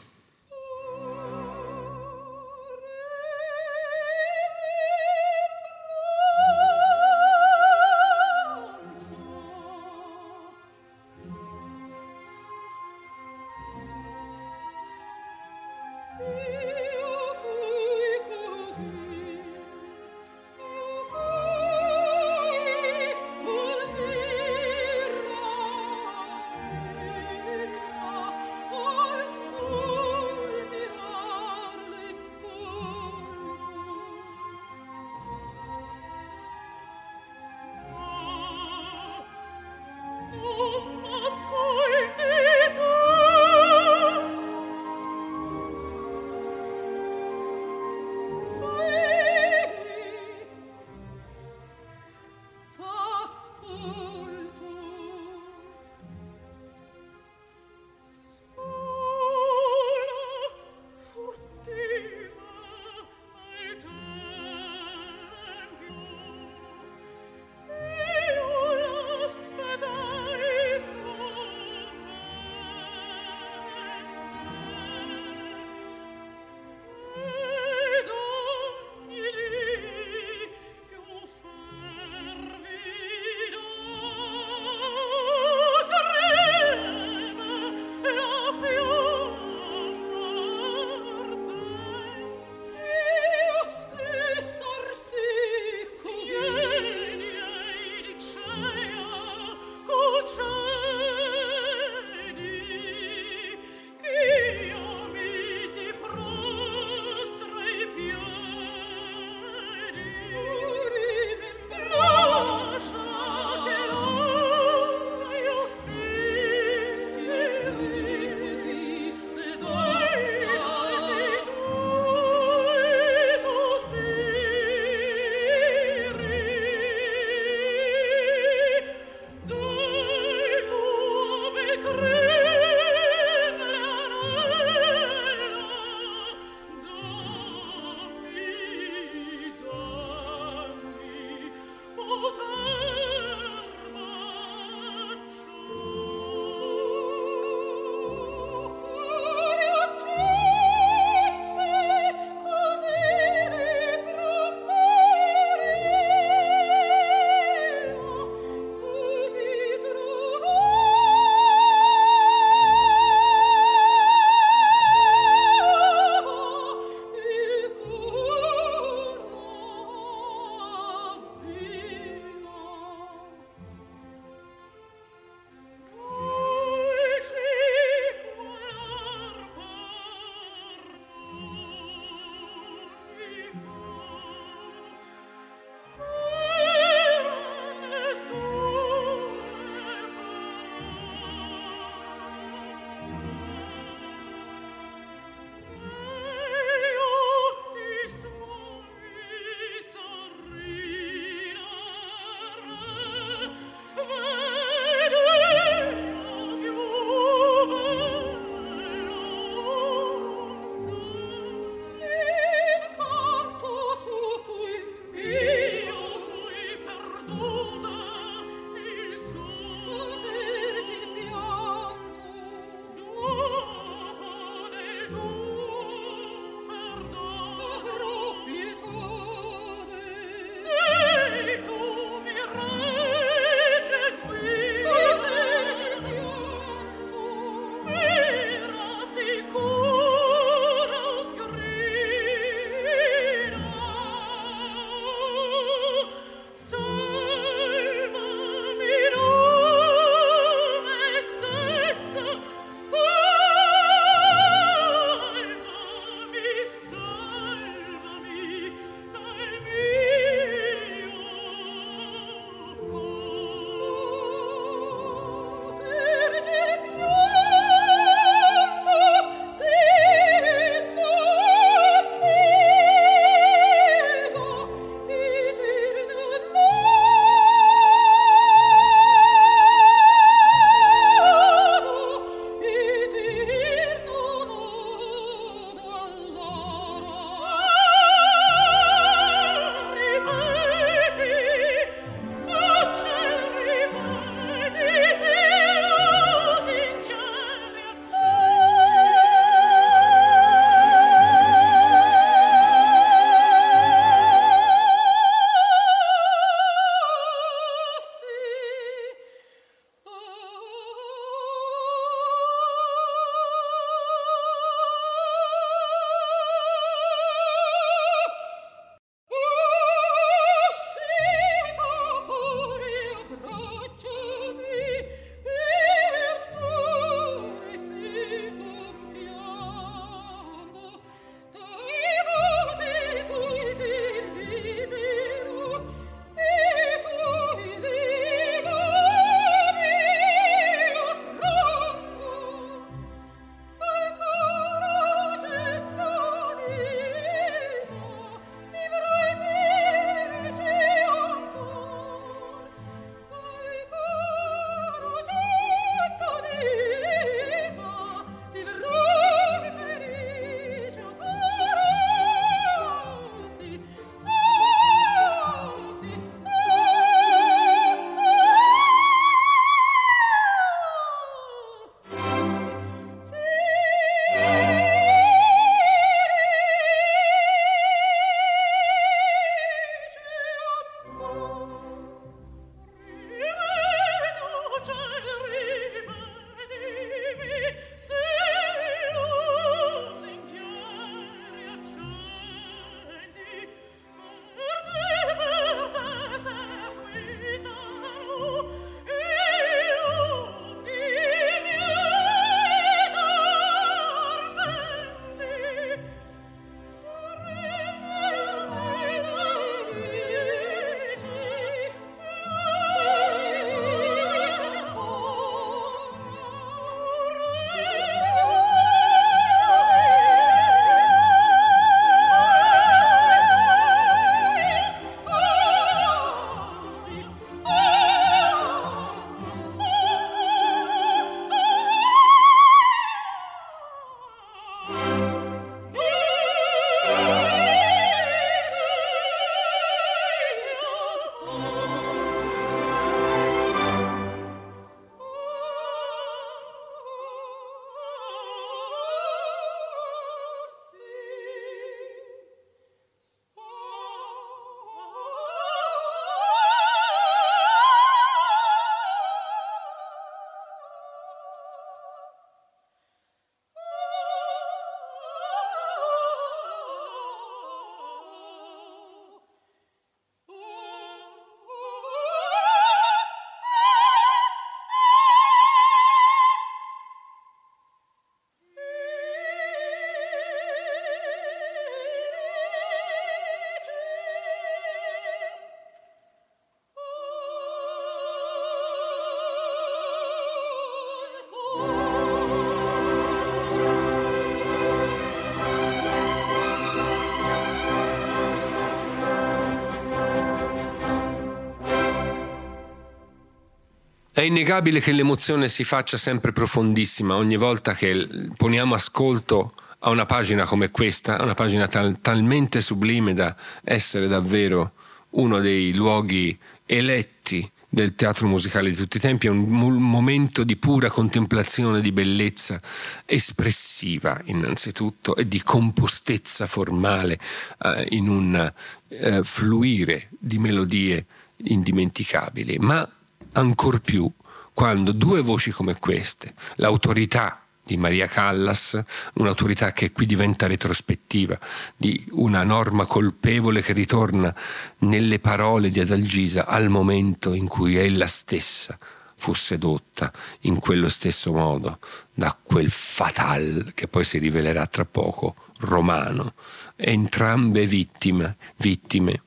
È 504.42 504.46
innegabile 504.46 505.02
che 505.02 505.12
l'emozione 505.12 505.68
si 505.68 505.84
faccia 505.84 506.18
sempre 506.18 506.52
profondissima 506.52 507.36
ogni 507.36 507.58
volta 507.58 507.94
che 507.94 508.28
poniamo 508.58 508.96
ascolto 508.96 509.76
a 510.00 510.10
una 510.10 510.26
pagina 510.26 510.66
come 510.66 510.90
questa, 510.90 511.40
una 511.44 511.54
pagina 511.54 511.86
tal- 511.86 512.18
talmente 512.22 512.82
sublime 512.82 513.36
da 513.36 513.56
essere 513.84 514.28
davvero 514.28 514.94
uno 515.32 515.60
dei 515.60 515.94
luoghi 515.94 516.58
eletti 516.88 517.72
del 517.88 518.16
teatro 518.16 518.48
musicale 518.48 518.90
di 518.90 518.96
tutti 518.96 519.18
i 519.18 519.20
tempi, 519.20 519.46
è 519.46 519.52
un 519.52 519.60
momento 519.60 520.64
di 520.64 520.76
pura 520.76 521.12
contemplazione, 521.12 522.02
di 522.02 522.12
bellezza 522.12 522.82
espressiva 523.28 524.42
innanzitutto 524.46 525.36
e 525.36 525.48
di 525.48 525.62
compostezza 525.62 526.66
formale 526.66 527.38
eh, 527.84 528.08
in 528.10 528.28
un 528.28 528.74
eh, 529.08 529.44
fluire 529.44 530.30
di 530.40 530.58
melodie 530.58 531.28
indimenticabili, 531.58 532.80
ma 532.80 533.08
ancor 533.54 534.02
più 534.02 534.32
quando 534.74 535.12
due 535.12 535.42
voci 535.42 535.72
come 535.72 535.96
queste, 536.00 536.54
l'autorità 536.76 537.62
di 537.84 537.98
Maria 537.98 538.28
Callas, 538.28 539.00
un'autorità 539.34 539.92
che 539.92 540.12
qui 540.12 540.26
diventa 540.26 540.68
retrospettiva, 540.68 541.60
di 541.98 542.26
una 542.32 542.64
norma 542.64 543.06
colpevole 543.06 543.82
che 543.82 543.94
ritorna 543.94 544.54
nelle 545.00 545.40
parole 545.40 545.90
di 545.90 546.00
Adalgisa 546.00 546.68
al 546.68 546.90
momento 546.90 547.54
in 547.54 547.68
cui 547.68 547.98
ella 547.98 548.28
stessa 548.28 548.98
fu 549.36 549.54
sedotta 549.54 550.32
in 550.62 550.80
quello 550.80 551.10
stesso 551.10 551.52
modo 551.52 552.00
da 552.34 552.56
quel 552.62 552.92
fatal 552.92 553.92
che 553.94 554.08
poi 554.08 554.24
si 554.24 554.38
rivelerà 554.38 554.86
tra 554.86 555.04
poco 555.04 555.56
romano, 555.80 556.54
entrambe 556.96 557.86
vittime, 557.88 558.58
vittime 558.78 559.42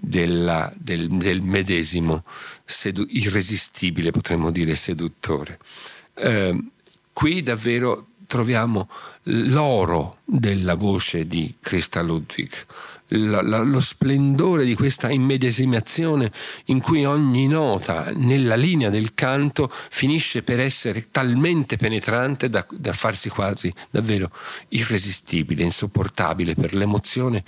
della, 0.00 0.72
del, 0.76 1.08
del, 1.08 1.42
medesimo 1.42 2.24
sedu- 2.64 3.08
irresistibile, 3.10 4.10
potremmo 4.10 4.50
dire, 4.50 4.74
seduttore. 4.74 5.58
Eh, 6.14 6.56
qui 7.12 7.42
davvero 7.42 8.06
troviamo 8.26 8.88
l'oro 9.24 10.18
della 10.24 10.74
voce 10.74 11.26
di 11.26 11.54
Christa 11.60 12.02
Ludwig, 12.02 12.50
la, 13.08 13.40
la, 13.40 13.60
lo 13.60 13.80
splendore 13.80 14.64
di 14.64 14.74
questa 14.74 15.10
immedesimazione 15.10 16.30
in 16.66 16.80
cui 16.80 17.06
ogni 17.06 17.46
nota 17.46 18.12
nella 18.14 18.54
linea 18.54 18.90
del 18.90 19.14
canto 19.14 19.70
finisce 19.72 20.42
per 20.42 20.60
essere 20.60 21.08
talmente 21.10 21.78
penetrante 21.78 22.50
da, 22.50 22.66
da 22.70 22.92
farsi 22.92 23.30
quasi 23.30 23.72
davvero 23.90 24.30
irresistibile, 24.68 25.62
insopportabile 25.62 26.54
per 26.54 26.74
l'emozione 26.74 27.44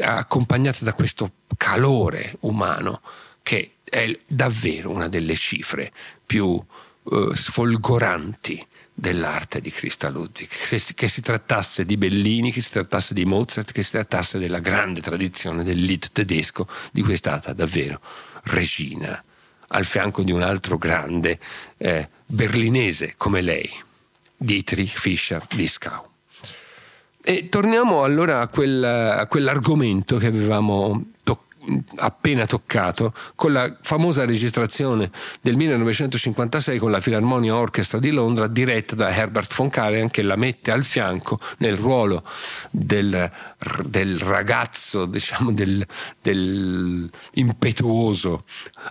accompagnata 0.00 0.84
da 0.84 0.94
questo 0.94 1.32
calore 1.56 2.36
umano 2.40 3.00
che 3.42 3.72
è 3.84 4.18
davvero 4.26 4.90
una 4.90 5.08
delle 5.08 5.34
cifre 5.34 5.92
più 6.24 6.44
uh, 7.02 7.34
sfolgoranti 7.34 8.64
dell'arte 8.94 9.60
di 9.60 9.70
Christa 9.70 10.10
Ludwig, 10.10 10.48
che, 10.48 10.80
che 10.94 11.08
si 11.08 11.20
trattasse 11.22 11.84
di 11.84 11.96
Bellini, 11.96 12.52
che 12.52 12.60
si 12.60 12.70
trattasse 12.70 13.14
di 13.14 13.24
Mozart, 13.24 13.72
che 13.72 13.82
si 13.82 13.92
trattasse 13.92 14.38
della 14.38 14.58
grande 14.58 15.00
tradizione 15.00 15.64
del 15.64 15.80
Lied 15.80 16.12
tedesco, 16.12 16.68
di 16.92 17.00
cui 17.02 17.14
è 17.14 17.16
stata 17.16 17.52
davvero 17.52 18.00
regina, 18.44 19.22
al 19.68 19.84
fianco 19.84 20.22
di 20.22 20.32
un 20.32 20.42
altro 20.42 20.76
grande 20.76 21.38
eh, 21.78 22.08
berlinese 22.26 23.14
come 23.16 23.40
lei, 23.40 23.68
Dietrich 24.36 24.98
Fischer-Dieskau. 24.98 26.09
E 27.22 27.48
torniamo 27.48 28.02
allora 28.02 28.40
a, 28.40 28.48
quel, 28.48 28.82
a 28.82 29.26
quell'argomento 29.26 30.16
che 30.16 30.26
avevamo 30.26 31.04
toccato 31.22 31.49
appena 31.96 32.46
toccato 32.46 33.12
con 33.34 33.52
la 33.52 33.76
famosa 33.82 34.24
registrazione 34.24 35.10
del 35.42 35.56
1956 35.56 36.78
con 36.78 36.90
la 36.90 37.00
Filarmonia 37.00 37.54
Orchestra 37.54 37.98
di 37.98 38.10
Londra 38.10 38.46
diretta 38.46 38.94
da 38.94 39.14
Herbert 39.14 39.54
von 39.54 39.68
Karajan 39.68 40.08
che 40.08 40.22
la 40.22 40.36
mette 40.36 40.70
al 40.70 40.84
fianco 40.84 41.38
nel 41.58 41.76
ruolo 41.76 42.24
del, 42.70 43.30
del 43.84 44.18
ragazzo, 44.18 45.04
diciamo 45.06 45.52
del, 45.52 45.86
del, 46.22 47.10
impetuoso 47.34 48.44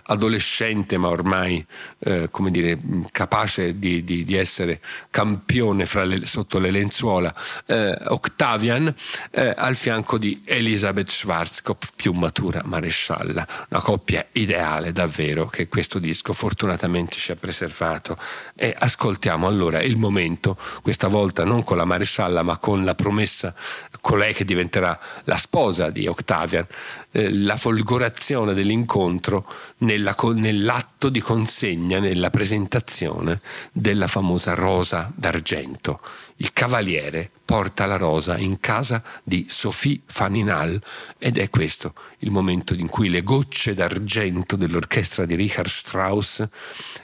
adolescente 0.04 0.96
ma 0.96 1.08
ormai 1.08 1.64
eh, 1.98 2.28
come 2.30 2.50
dire 2.52 2.78
capace 3.10 3.78
di, 3.78 4.04
di, 4.04 4.22
di 4.22 4.34
essere 4.36 4.80
campione 5.10 5.86
le, 6.04 6.26
sotto 6.26 6.58
le 6.60 6.70
lenzuola 6.70 7.34
eh, 7.66 7.96
Octavian 8.06 8.94
eh, 9.30 9.54
al 9.56 9.74
fianco 9.74 10.18
di 10.18 10.40
Elisabeth 10.44 11.10
Schwarzkopf 11.10 11.92
più 11.96 12.12
matura 12.12 12.59
marescialla, 12.64 13.46
una 13.68 13.80
coppia 13.80 14.26
ideale 14.32 14.92
davvero 14.92 15.46
che 15.46 15.68
questo 15.68 15.98
disco 15.98 16.32
fortunatamente 16.32 17.16
ci 17.16 17.32
ha 17.32 17.36
preservato. 17.36 18.16
E 18.54 18.74
ascoltiamo 18.76 19.46
allora 19.46 19.80
il 19.82 19.96
momento, 19.96 20.56
questa 20.82 21.08
volta 21.08 21.44
non 21.44 21.64
con 21.64 21.76
la 21.76 21.84
marescialla 21.84 22.42
ma 22.42 22.58
con 22.58 22.84
la 22.84 22.94
promessa, 22.94 23.54
colei 24.00 24.34
che 24.34 24.44
diventerà 24.44 24.98
la 25.24 25.36
sposa 25.36 25.90
di 25.90 26.06
Octavian, 26.06 26.66
eh, 27.12 27.32
la 27.32 27.56
folgorazione 27.56 28.54
dell'incontro 28.54 29.46
nella, 29.78 30.14
nell'atto 30.34 31.08
di 31.08 31.20
consegna, 31.20 31.98
nella 31.98 32.30
presentazione 32.30 33.40
della 33.72 34.06
famosa 34.06 34.54
rosa 34.54 35.10
d'argento. 35.14 36.00
Il 36.40 36.54
cavaliere 36.54 37.30
porta 37.44 37.84
la 37.84 37.96
rosa 37.96 38.38
in 38.38 38.60
casa 38.60 39.02
di 39.22 39.46
Sophie 39.48 40.00
Faninal 40.06 40.80
ed 41.18 41.36
è 41.36 41.50
questo 41.50 41.94
il 42.20 42.30
momento 42.30 42.72
in 42.72 42.88
cui 42.88 43.10
le 43.10 43.22
gocce 43.22 43.74
d'argento 43.74 44.56
dell'orchestra 44.56 45.26
di 45.26 45.34
Richard 45.34 45.68
Strauss 45.68 46.46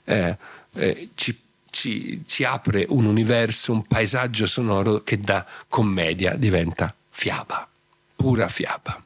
eh, 0.05 0.37
eh, 0.75 1.09
ci 1.15 1.45
ci, 1.69 2.23
ci, 2.25 2.43
apre 2.43 2.87
un 2.89 3.05
universo, 3.05 3.71
un 3.71 3.83
paesaggio 3.83 4.47
sonoro 4.47 5.03
che 5.03 5.21
da 5.21 5.45
commedia 5.69 6.35
diventa 6.35 6.95
fiaba, 7.11 7.69
pura 8.17 8.49
fiaba. 8.49 9.05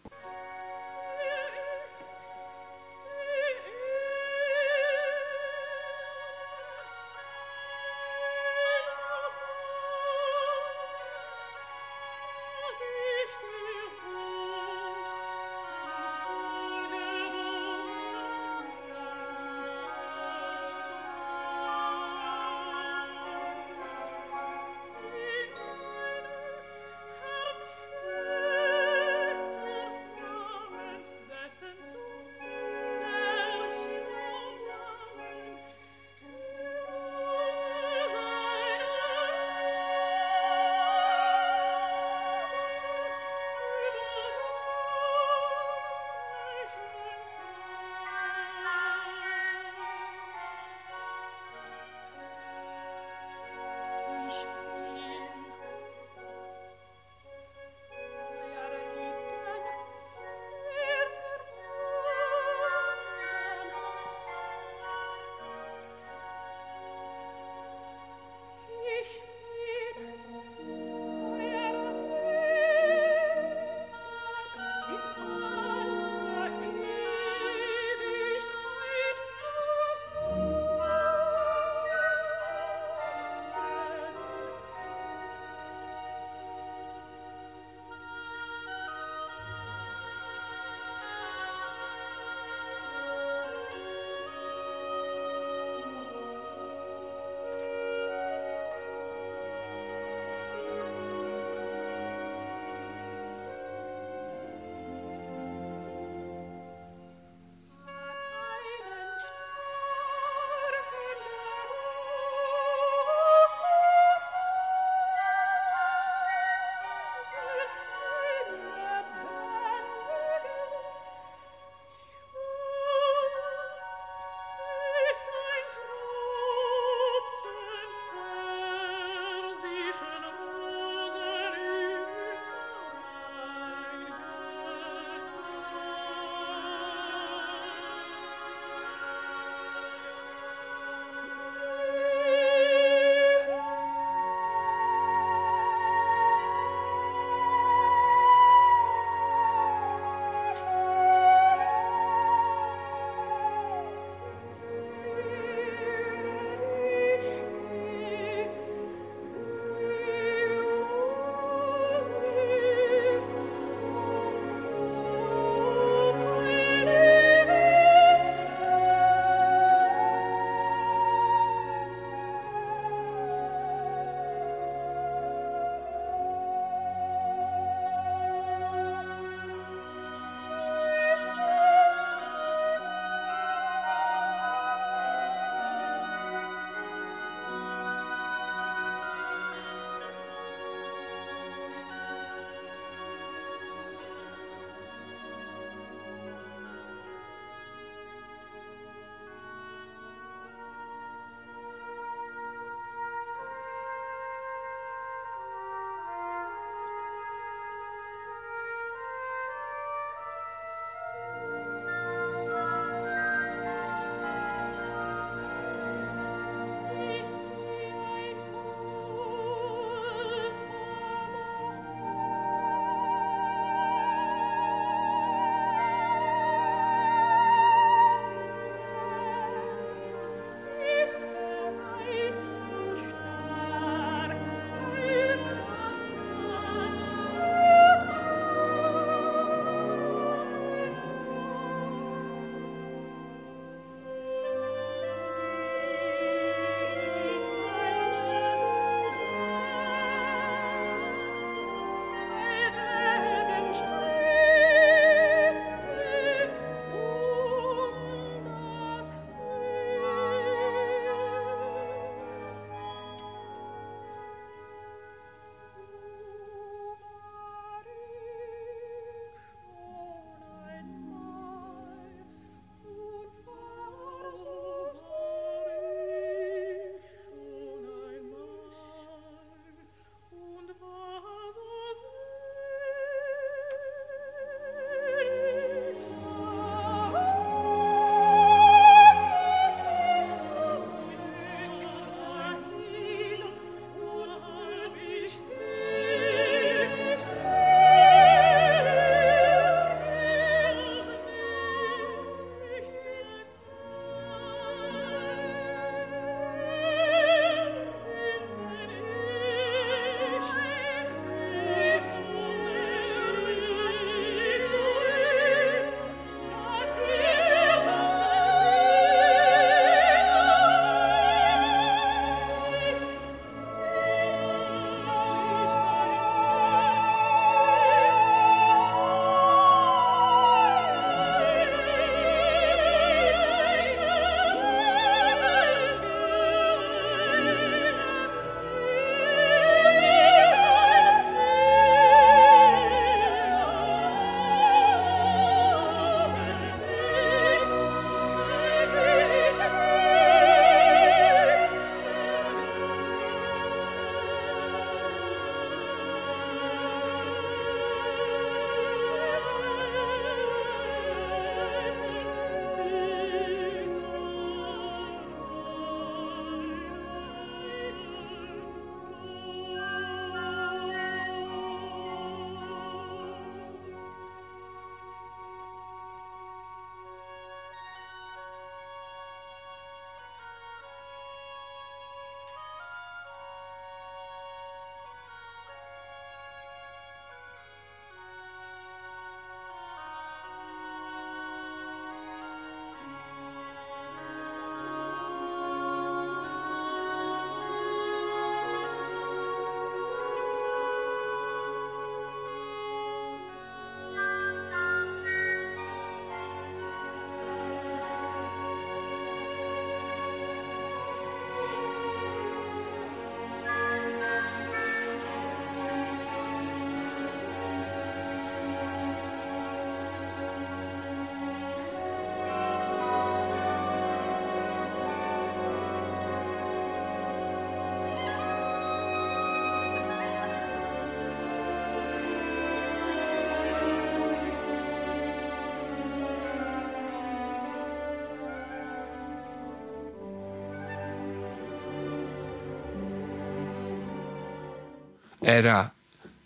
Era 445.51 445.93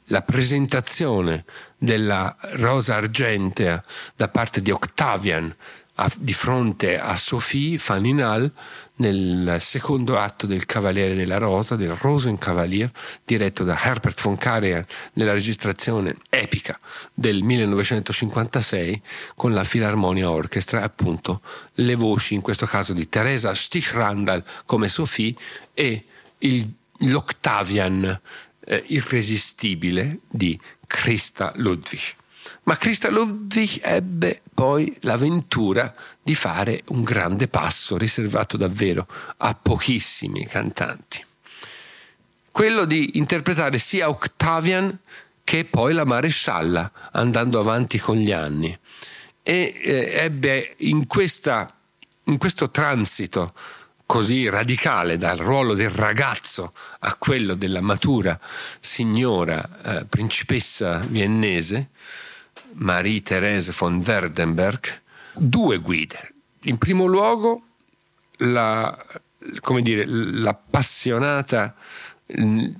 la 0.08 0.22
presentazione 0.22 1.44
della 1.78 2.34
rosa 2.54 2.96
argentea 2.96 3.82
da 4.16 4.28
parte 4.28 4.60
di 4.60 4.70
Octavian 4.70 5.54
a, 5.96 6.10
di 6.18 6.32
fronte 6.32 6.98
a 6.98 7.14
Sophie 7.16 7.78
Faninal 7.78 8.50
nel 8.96 9.58
secondo 9.60 10.18
atto 10.18 10.46
del 10.46 10.66
Cavaliere 10.66 11.14
della 11.14 11.38
Rosa, 11.38 11.76
del 11.76 11.94
Rosenkavalier, 11.94 12.90
diretto 13.24 13.64
da 13.64 13.78
Herbert 13.80 14.20
von 14.20 14.36
Karajan 14.36 14.84
nella 15.14 15.32
registrazione 15.32 16.16
epica 16.30 16.78
del 17.12 17.42
1956 17.42 19.02
con 19.36 19.52
la 19.52 19.64
Filarmonia 19.64 20.30
Orchestra, 20.30 20.82
appunto 20.82 21.42
le 21.74 21.94
voci 21.94 22.34
in 22.34 22.40
questo 22.40 22.66
caso 22.66 22.92
di 22.92 23.08
Teresa 23.08 23.54
Stichrandal 23.54 24.42
come 24.64 24.88
Sophie 24.88 25.34
e 25.74 26.04
il, 26.38 26.72
l'Octavian 26.98 28.20
eh, 28.66 28.84
irresistibile 28.88 30.20
di 30.28 30.58
Christa 30.86 31.52
Ludwig. 31.56 32.00
Ma 32.64 32.76
Christa 32.76 33.10
Ludwig 33.10 33.80
ebbe 33.82 34.42
poi 34.52 34.94
l'avventura 35.00 35.94
di 36.22 36.34
fare 36.34 36.82
un 36.88 37.02
grande 37.02 37.48
passo 37.48 37.96
riservato 37.96 38.56
davvero 38.56 39.06
a 39.38 39.54
pochissimi 39.54 40.46
cantanti. 40.46 41.24
Quello 42.50 42.84
di 42.84 43.18
interpretare 43.18 43.78
sia 43.78 44.08
Octavian 44.08 44.98
che 45.42 45.64
poi 45.66 45.92
la 45.92 46.04
marescialla 46.04 46.90
andando 47.12 47.60
avanti 47.60 47.98
con 47.98 48.16
gli 48.16 48.32
anni. 48.32 48.76
E 49.42 49.80
eh, 49.84 50.12
ebbe 50.14 50.74
in, 50.78 51.06
questa, 51.06 51.76
in 52.24 52.38
questo 52.38 52.70
transito 52.70 53.52
così 54.06 54.48
radicale 54.48 55.16
dal 55.16 55.38
ruolo 55.38 55.74
del 55.74 55.90
ragazzo 55.90 56.74
a 57.00 57.14
quello 57.16 57.54
della 57.54 57.80
matura 57.80 58.38
signora 58.80 59.68
eh, 59.82 60.04
principessa 60.04 60.98
viennese, 60.98 61.90
Marie-Thérèse 62.74 63.74
von 63.76 64.02
Werdenberg, 64.04 65.00
due 65.34 65.78
guide. 65.78 66.32
In 66.62 66.78
primo 66.78 67.06
luogo 67.06 67.62
la, 68.38 68.96
dire, 69.80 70.04
l'appassionata 70.06 71.74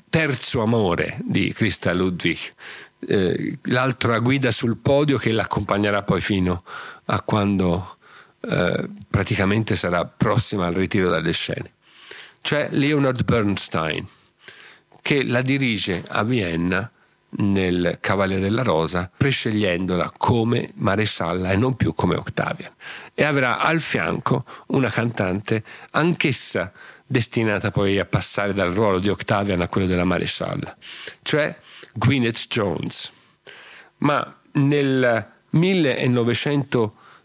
terzo 0.08 0.62
amore 0.62 1.18
di 1.22 1.52
Christa 1.52 1.92
Ludwig, 1.92 2.38
eh, 3.06 3.58
l'altra 3.64 4.18
guida 4.18 4.50
sul 4.50 4.76
podio 4.78 5.18
che 5.18 5.32
l'accompagnerà 5.32 6.02
poi 6.02 6.20
fino 6.20 6.64
a 7.06 7.20
quando 7.20 7.98
eh, 8.48 8.88
praticamente 9.08 9.76
sarà 9.76 10.04
prossima 10.04 10.66
al 10.66 10.74
ritiro 10.74 11.08
dalle 11.08 11.32
scene. 11.32 11.72
C'è 12.40 12.68
Leonard 12.70 13.24
Bernstein 13.24 14.06
che 15.00 15.24
la 15.24 15.42
dirige 15.42 16.02
a 16.08 16.22
Vienna 16.24 16.90
nel 17.36 17.98
Cavaliere 18.00 18.40
della 18.40 18.62
Rosa, 18.62 19.10
prescegliendola 19.14 20.12
come 20.16 20.70
marescialla 20.76 21.50
e 21.50 21.56
non 21.56 21.76
più 21.76 21.94
come 21.94 22.14
Octavian. 22.14 22.70
E 23.12 23.24
avrà 23.24 23.58
al 23.58 23.80
fianco 23.80 24.44
una 24.68 24.88
cantante 24.88 25.62
anch'essa 25.90 26.72
destinata 27.06 27.70
poi 27.70 27.98
a 27.98 28.04
passare 28.04 28.54
dal 28.54 28.72
ruolo 28.72 28.98
di 28.98 29.08
Octavian 29.08 29.60
a 29.60 29.68
quello 29.68 29.86
della 29.86 30.04
marescialla, 30.04 30.76
cioè 31.22 31.54
Gwyneth 31.92 32.46
Jones. 32.48 33.10
Ma 33.98 34.40
nel 34.52 35.32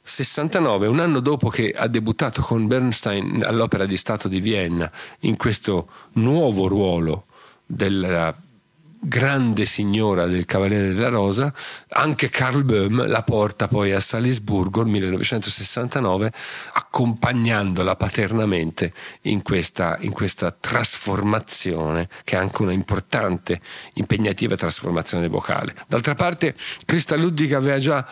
1969, 0.10 0.88
un 0.88 1.00
anno 1.00 1.20
dopo 1.20 1.50
che 1.50 1.72
ha 1.76 1.88
debuttato 1.88 2.42
con 2.42 2.66
Bernstein 2.66 3.44
all'Opera 3.46 3.86
di 3.86 3.96
Stato 3.96 4.28
di 4.28 4.40
Vienna 4.40 4.92
in 5.22 5.38
questo 5.38 5.88
nuovo 6.14 6.68
ruolo 6.68 7.26
della 7.66 8.36
grande 9.02 9.66
signora 9.66 10.26
del 10.26 10.46
Cavaliere 10.46 10.94
della 10.94 11.08
Rosa, 11.08 11.54
anche 11.90 12.30
Carl 12.30 12.64
Böhm 12.64 13.08
la 13.08 13.24
porta 13.24 13.68
poi 13.68 13.94
a 13.94 14.00
Salisburgo 14.00 14.82
nel 14.82 14.92
1969, 14.92 16.34
accompagnandola 16.74 17.96
paternamente 17.96 18.94
in 19.22 19.42
questa, 19.42 19.98
in 20.02 20.12
questa 20.12 20.52
trasformazione, 20.52 22.10
che 22.26 22.36
è 22.36 22.40
anche 22.40 22.62
una 22.62 22.74
importante, 22.74 23.62
impegnativa 23.94 24.58
trasformazione 24.58 25.30
vocale. 25.30 25.74
D'altra 25.88 26.16
parte, 26.16 26.56
Christa 26.84 27.16
Ludwig 27.16 27.54
aveva 27.54 27.78
già 27.78 28.06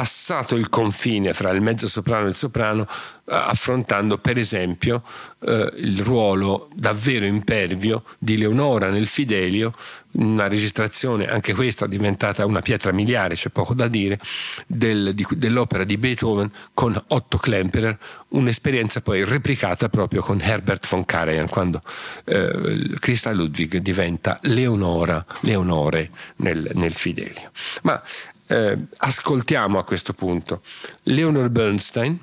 passato 0.00 0.56
il 0.56 0.70
confine 0.70 1.34
fra 1.34 1.50
il 1.50 1.60
mezzo 1.60 1.86
soprano 1.86 2.24
e 2.24 2.28
il 2.30 2.34
soprano, 2.34 2.86
eh, 2.88 3.34
affrontando 3.34 4.16
per 4.16 4.38
esempio 4.38 5.02
eh, 5.40 5.70
il 5.76 6.00
ruolo 6.00 6.70
davvero 6.74 7.26
impervio 7.26 8.04
di 8.18 8.38
Leonora 8.38 8.88
nel 8.88 9.06
Fidelio, 9.06 9.74
una 10.12 10.48
registrazione, 10.48 11.28
anche 11.28 11.52
questa 11.52 11.86
diventata 11.86 12.46
una 12.46 12.62
pietra 12.62 12.92
miliare, 12.92 13.34
c'è 13.34 13.50
poco 13.50 13.74
da 13.74 13.88
dire, 13.88 14.18
del, 14.66 15.12
di, 15.14 15.26
dell'opera 15.32 15.84
di 15.84 15.98
Beethoven 15.98 16.50
con 16.72 16.98
Otto 17.08 17.36
Klemperer, 17.36 17.98
un'esperienza 18.28 19.02
poi 19.02 19.22
replicata 19.22 19.90
proprio 19.90 20.22
con 20.22 20.40
Herbert 20.40 20.88
von 20.88 21.04
Karajan, 21.04 21.50
quando 21.50 21.82
eh, 22.24 22.96
Christa 22.98 23.32
Ludwig 23.32 23.76
diventa 23.76 24.38
Leonora, 24.44 25.22
Leonore 25.40 26.10
nel, 26.36 26.70
nel 26.72 26.94
Fidelio. 26.94 27.50
Ma 27.82 28.02
eh, 28.50 28.76
ascoltiamo 28.96 29.78
a 29.78 29.84
questo 29.84 30.12
punto 30.12 30.62
Leonard 31.04 31.50
Bernstein, 31.50 32.18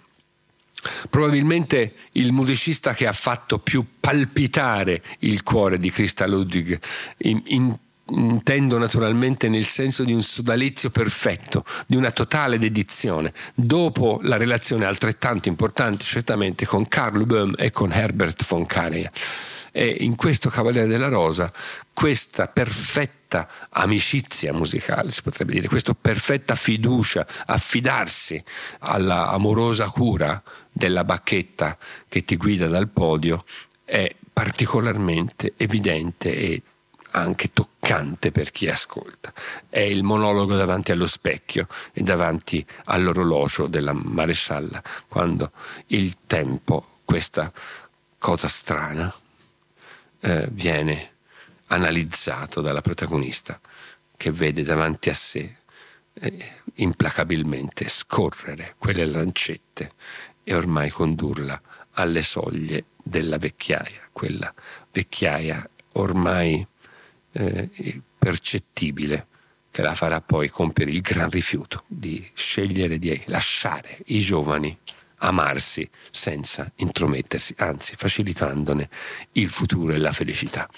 probabilmente 1.10 1.94
il 2.14 2.34
musicista 2.34 2.94
che 2.94 3.08
ha 3.08 3.14
fatto 3.14 3.60
più 3.60 3.86
palpitare 4.00 5.02
il 5.20 5.42
cuore 5.44 5.78
di 5.78 5.90
Christa 5.90 6.28
Ludwig 6.28 6.80
in, 7.20 7.42
in 7.46 7.78
intendo 8.10 8.78
naturalmente 8.78 9.50
nel 9.50 9.66
senso 9.66 10.06
di 10.06 10.14
un 10.14 10.24
sodalizio 10.24 10.90
perfetto, 10.90 11.66
di 11.88 11.98
una 11.98 12.12
totale 12.12 12.58
dedizione, 12.58 13.34
dopo 13.54 14.20
la 14.22 14.38
relazione 14.38 14.86
altrettanto 14.86 15.50
importante 15.50 16.06
certamente 16.06 16.66
con 16.66 16.88
Carl 16.88 17.26
Böhm 17.26 17.56
e 17.58 17.72
con 17.72 17.92
Herbert 17.92 18.46
von 18.48 18.66
Karajan. 18.66 19.12
E 19.74 19.98
in 20.00 20.16
questo 20.16 20.50
Cavaliere 20.50 20.88
della 20.88 21.10
Rosa 21.10 21.52
questa 21.94 22.48
perfetta 22.48 23.17
amicizia 23.70 24.54
musicale, 24.54 25.12
si 25.12 25.22
potrebbe 25.22 25.54
dire, 25.54 25.68
questa 25.68 25.94
perfetta 25.94 26.56
fiducia, 26.56 27.28
affidarsi 27.46 28.42
alla 28.80 29.30
amorosa 29.30 29.88
cura 29.90 30.42
della 30.72 31.04
bacchetta 31.04 31.78
che 32.08 32.24
ti 32.24 32.38
guida 32.38 32.68
dal 32.68 32.88
podio, 32.88 33.46
è 33.84 34.16
particolarmente 34.32 35.54
evidente 35.58 36.34
e 36.34 36.62
anche 37.12 37.52
toccante 37.52 38.32
per 38.32 38.52
chi 38.52 38.68
ascolta. 38.70 39.34
È 39.70 39.80
il 39.80 40.04
monologo 40.04 40.56
davanti 40.56 40.92
allo 40.92 41.08
specchio 41.08 41.68
e 41.94 42.04
davanti 42.04 42.66
all'orologio 42.86 43.68
della 43.68 43.94
marescialla, 43.94 44.82
quando 45.08 45.52
il 45.88 46.18
tempo, 46.28 47.00
questa 47.04 47.52
cosa 48.18 48.48
strana, 48.48 49.14
eh, 50.20 50.48
viene 50.52 51.12
analizzato 51.68 52.62
dalla 52.62 52.82
protagonista 52.82 53.60
che 54.16 54.32
vede 54.32 54.64
davanti 54.64 55.10
a 55.10 55.14
sé 55.14 55.58
eh, 56.14 56.52
implacabilmente 56.76 57.88
scorrere 57.88 58.76
quelle 58.78 59.06
lancette 59.06 59.92
e 60.44 60.54
ormai 60.56 60.90
condurla 60.90 61.60
alle 61.92 62.24
soglie 62.24 62.86
della 63.04 63.38
vecchiaia, 63.38 64.10
quella 64.12 64.54
vecchiaia 64.92 65.70
ormai 65.94 66.66
eh, 67.32 68.02
percettibile 68.18 69.28
che 69.72 69.82
la 69.82 69.94
farà 69.94 70.22
poi 70.22 70.50
compiere 70.50 70.92
il 70.92 71.02
gran 71.02 71.30
rifiuto 71.30 71.84
di 71.88 72.26
scegliere 72.34 72.98
di 72.98 73.22
lasciare 73.28 73.98
i 74.08 74.20
giovani 74.20 74.78
amarsi 75.18 75.90
senza 76.12 76.72
intromettersi, 76.78 77.56
anzi 77.58 77.96
facilitandone 77.96 78.90
il 79.34 79.48
futuro 79.48 79.94
e 79.94 79.98
la 79.98 80.12
felicità. 80.12 80.70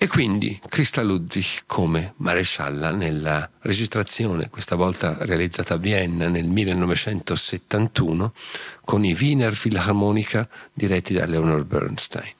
E 0.00 0.06
quindi 0.06 0.56
Christa 0.68 1.02
Ludwig 1.02 1.64
come 1.66 2.14
marescialla 2.18 2.92
nella 2.92 3.50
registrazione, 3.62 4.48
questa 4.48 4.76
volta 4.76 5.16
realizzata 5.22 5.74
a 5.74 5.76
Vienna 5.76 6.28
nel 6.28 6.46
1971, 6.46 8.32
con 8.84 9.04
i 9.04 9.16
Wiener 9.18 9.52
Philharmonica 9.52 10.48
diretti 10.72 11.14
da 11.14 11.26
Leonard 11.26 11.66
Bernstein. 11.66 12.37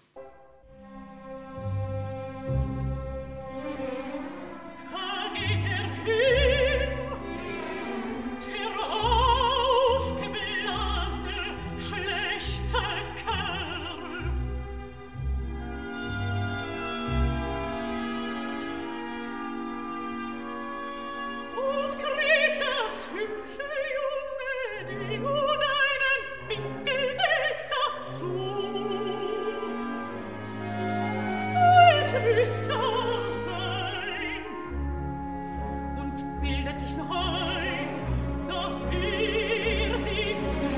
bildet 36.40 36.80
sich 36.80 36.96
noch 36.96 37.10
ein, 37.10 38.46
dass 38.48 38.76
er 38.92 40.30
ist, 40.30 40.70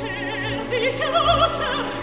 der 0.00 0.80
sich 0.80 1.02
herausverhält. 1.02 1.95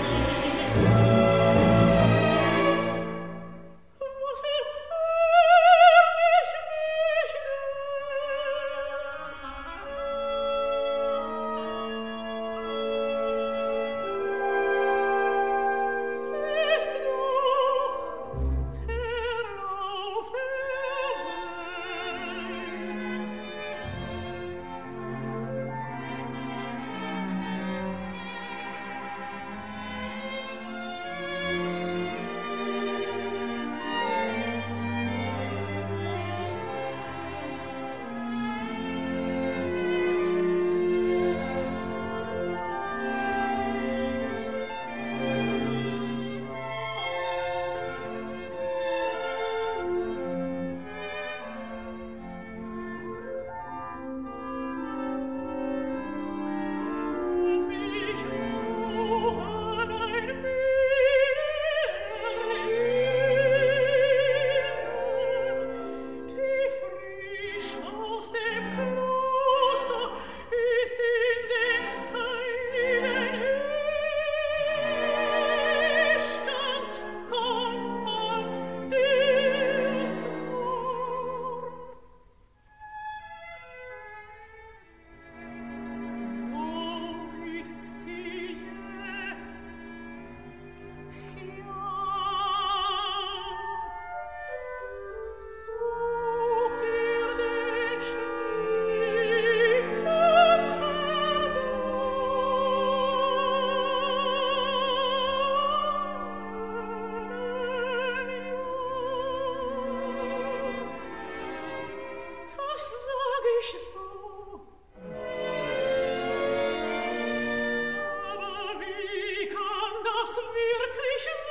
das 120.23 120.37
wirklich 120.37 121.42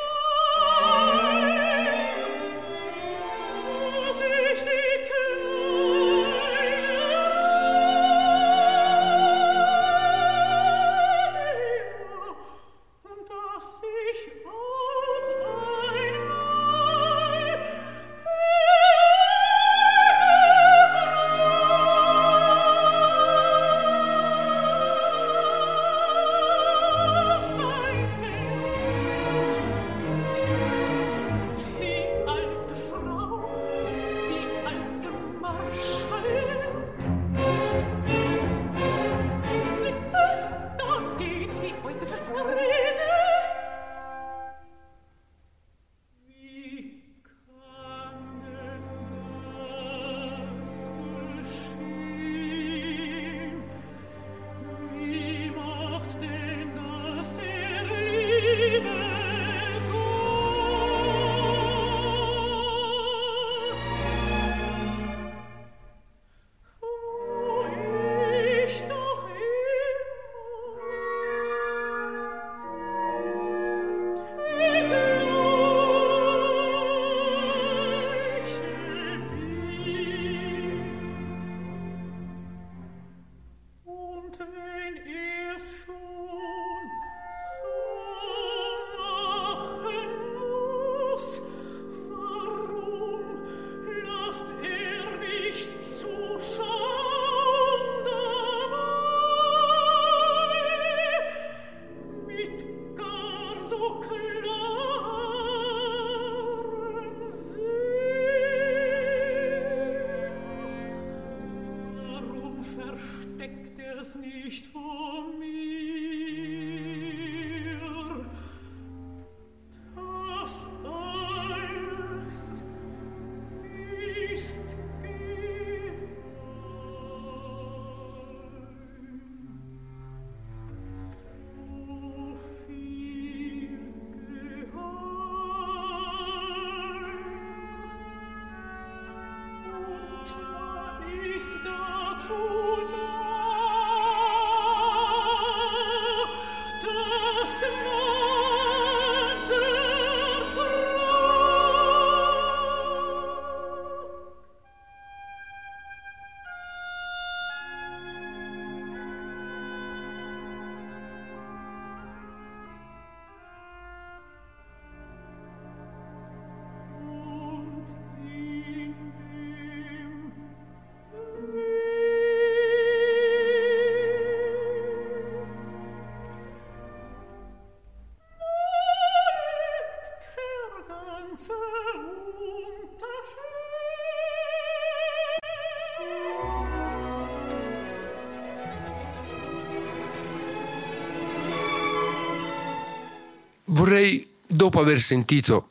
dopo 194.63 194.79
aver 194.79 195.01
sentito 195.01 195.71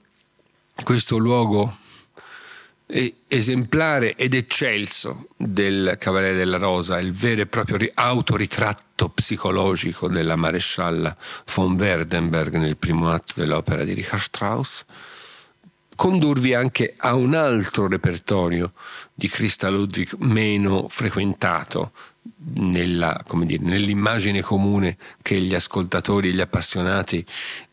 questo 0.83 1.17
luogo 1.17 1.77
esemplare 2.85 4.17
ed 4.17 4.33
eccelso 4.33 5.29
del 5.37 5.95
Cavaliere 5.97 6.35
della 6.35 6.57
Rosa, 6.57 6.99
il 6.99 7.13
vero 7.13 7.39
e 7.39 7.45
proprio 7.45 7.89
autoritratto 7.93 9.07
psicologico 9.07 10.09
della 10.09 10.35
marescialla 10.35 11.15
von 11.53 11.75
Werdenberg 11.75 12.55
nel 12.57 12.75
primo 12.75 13.09
atto 13.09 13.35
dell'opera 13.37 13.85
di 13.85 13.93
Richard 13.93 14.23
Strauss, 14.23 14.83
condurvi 15.95 16.53
anche 16.53 16.93
a 16.97 17.15
un 17.15 17.33
altro 17.33 17.87
repertorio 17.87 18.73
di 19.13 19.29
Christa 19.29 19.69
Ludwig 19.69 20.15
meno 20.17 20.89
frequentato 20.89 21.93
nella, 22.53 23.23
dire, 23.43 23.63
nell'immagine 23.63 24.41
comune 24.41 24.97
che 25.21 25.39
gli 25.39 25.53
ascoltatori 25.53 26.29
e 26.29 26.33
gli 26.33 26.41
appassionati 26.41 27.25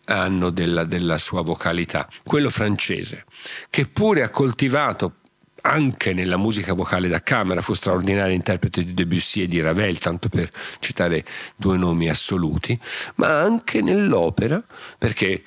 hanno 0.07 0.51
della, 0.51 0.85
della 0.85 1.19
sua 1.19 1.43
vocalità, 1.43 2.09
quello 2.25 2.51
francese, 2.51 3.25
che 3.71 3.87
pure 3.87 4.23
ha 4.23 4.31
coltivato 4.31 5.15
anche 5.61 6.13
nella 6.15 6.37
musica 6.37 6.73
vocale 6.73 7.09
da 7.09 7.23
camera, 7.23 7.61
fu 7.61 7.75
straordinario 7.75 8.35
interprete 8.35 8.85
di 8.85 8.95
Debussy 8.95 9.43
e 9.43 9.49
di 9.49 9.61
Ravel, 9.61 9.99
tanto 9.99 10.29
per 10.29 10.51
citare 10.79 11.25
due 11.57 11.77
nomi 11.77 12.09
assoluti, 12.09 12.79
ma 13.17 13.41
anche 13.41 13.83
nell'opera, 13.83 14.65
perché 14.97 15.43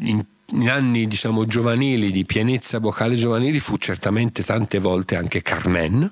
in, 0.00 0.24
in 0.46 0.68
anni 0.68 1.06
diciamo 1.06 1.44
giovanili 1.44 2.10
di 2.12 2.24
pienezza 2.24 2.78
vocale 2.78 3.14
giovanili 3.14 3.58
fu 3.58 3.76
certamente 3.76 4.42
tante 4.42 4.78
volte 4.78 5.16
anche 5.16 5.42
Carmen 5.42 6.10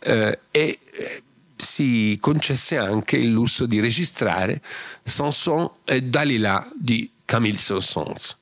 eh, 0.00 0.38
e 0.50 0.78
eh, 0.90 1.22
si 1.56 2.16
concesse 2.20 2.76
anche 2.76 3.16
il 3.16 3.30
lusso 3.30 3.66
di 3.66 3.80
registrare 3.80 4.60
Sanson 5.02 5.68
e 5.84 6.02
Dalila 6.02 6.68
di 6.74 7.10
Camille 7.24 7.58
Saint-Saëns. 7.58 8.36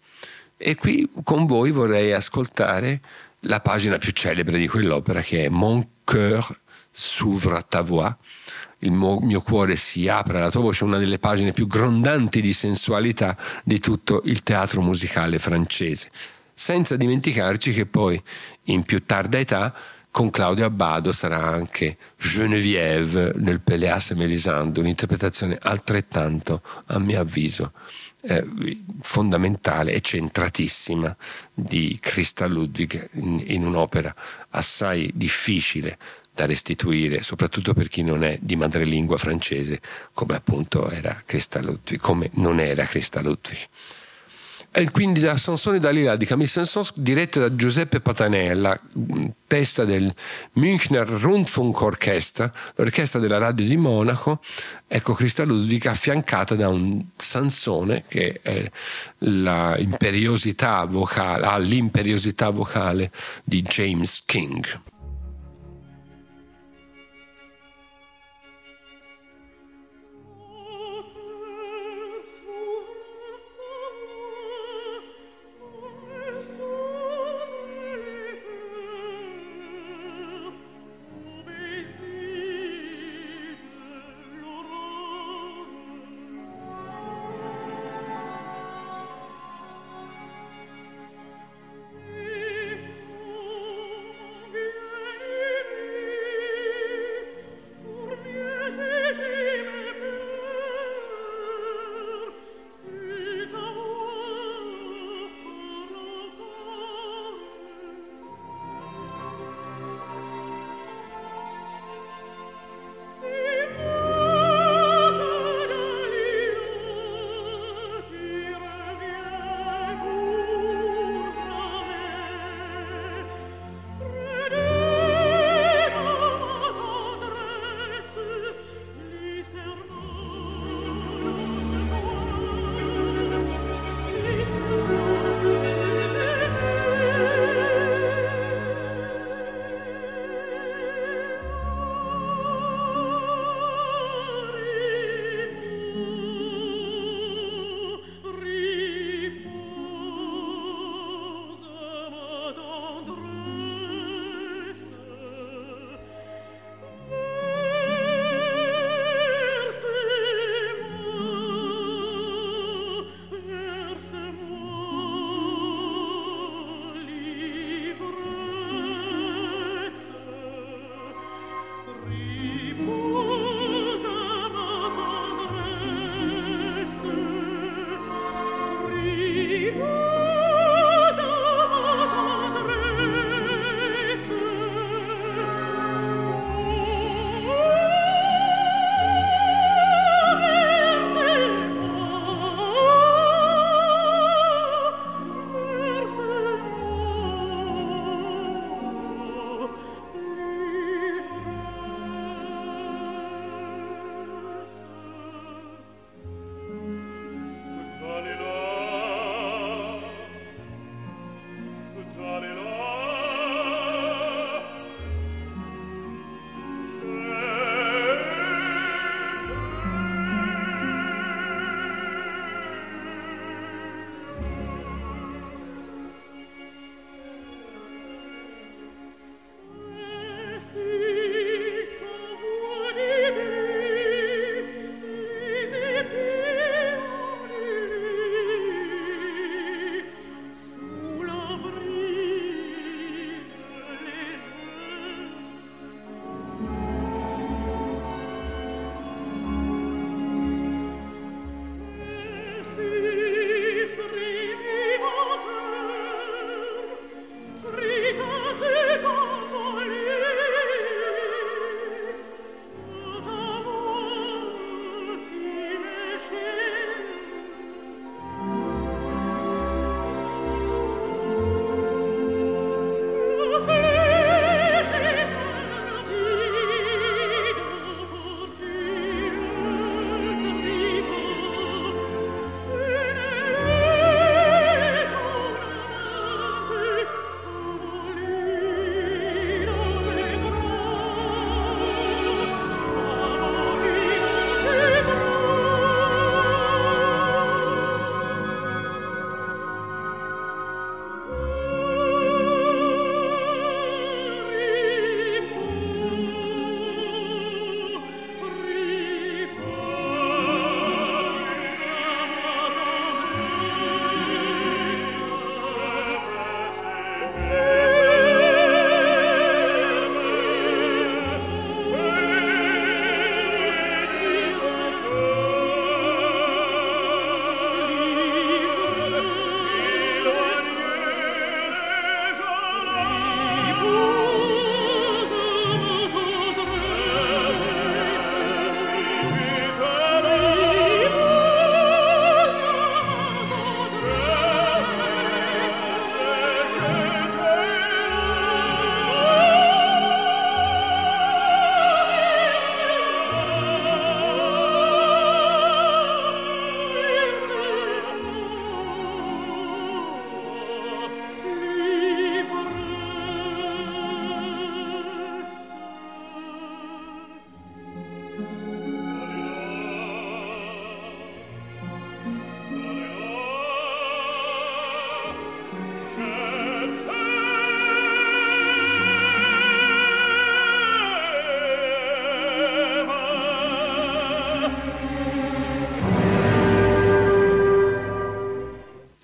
E 0.58 0.74
qui 0.76 1.08
con 1.22 1.46
voi 1.46 1.70
vorrei 1.70 2.12
ascoltare 2.12 3.00
la 3.40 3.60
pagina 3.60 3.98
più 3.98 4.12
celebre 4.12 4.58
di 4.58 4.66
quell'opera 4.66 5.20
che 5.20 5.44
è 5.44 5.48
Mon 5.48 5.86
cœur 6.04 6.54
s'ouvre 6.92 7.56
à 7.56 7.62
ta 7.62 7.82
voix. 7.82 8.16
Il 8.80 8.92
mio, 8.92 9.20
mio 9.20 9.40
cuore 9.40 9.76
si 9.76 10.08
apre 10.08 10.38
alla 10.38 10.50
tua 10.50 10.60
voce, 10.60 10.84
una 10.84 10.98
delle 10.98 11.18
pagine 11.18 11.52
più 11.52 11.66
grondanti 11.66 12.40
di 12.40 12.52
sensualità 12.52 13.36
di 13.64 13.78
tutto 13.80 14.22
il 14.24 14.42
teatro 14.42 14.80
musicale 14.80 15.38
francese. 15.38 16.10
Senza 16.54 16.96
dimenticarci 16.96 17.72
che 17.72 17.86
poi, 17.86 18.22
in 18.64 18.82
più 18.84 19.04
tarda 19.04 19.38
età, 19.38 19.74
con 20.16 20.30
Claudio 20.30 20.64
Abbado 20.64 21.12
sarà 21.12 21.42
anche 21.44 21.98
Geneviève 22.16 23.32
nel 23.36 23.60
Pelléas 23.60 24.12
e 24.12 24.14
Mélisande, 24.14 24.80
un'interpretazione 24.80 25.58
altrettanto, 25.60 26.62
a 26.86 26.98
mio 26.98 27.20
avviso, 27.20 27.72
eh, 28.22 28.42
fondamentale 29.02 29.92
e 29.92 30.00
centratissima 30.00 31.14
di 31.52 31.98
Christa 32.00 32.46
Ludwig 32.46 33.10
in, 33.12 33.44
in 33.44 33.66
un'opera 33.66 34.14
assai 34.52 35.10
difficile 35.12 35.98
da 36.32 36.46
restituire, 36.46 37.20
soprattutto 37.20 37.74
per 37.74 37.88
chi 37.88 38.02
non 38.02 38.24
è 38.24 38.38
di 38.40 38.56
madrelingua 38.56 39.18
francese, 39.18 39.82
come 40.14 40.34
appunto 40.34 40.88
era 40.88 41.22
Christa 41.26 41.60
Ludwig, 41.60 42.00
come 42.00 42.30
non 42.36 42.58
era 42.58 42.86
Christa 42.86 43.20
Ludwig. 43.20 43.58
E 44.78 44.90
quindi 44.90 45.20
la 45.20 45.38
Sansone 45.38 45.78
Dalila 45.78 46.16
di 46.16 46.26
Camille 46.26 46.50
Saint-Saëns 46.50 46.92
diretta 46.96 47.40
da 47.40 47.54
Giuseppe 47.54 48.00
Patanella, 48.00 48.78
testa 49.46 49.86
del 49.86 50.14
Münchner 50.52 51.08
Rundfunkorchester, 51.08 52.52
l'orchestra 52.74 53.18
della 53.18 53.38
radio 53.38 53.64
di 53.64 53.78
Monaco, 53.78 54.42
ecco 54.86 55.14
Christa 55.14 55.44
Ludwig 55.44 55.86
affiancata 55.86 56.56
da 56.56 56.68
un 56.68 57.02
Sansone 57.16 58.04
che 58.06 58.40
è 58.42 58.70
l'imperiosità 59.20 60.84
vocale, 60.84 61.46
ha 61.46 61.56
l'imperiosità 61.56 62.50
vocale 62.50 63.10
di 63.44 63.62
James 63.62 64.24
King. 64.26 64.95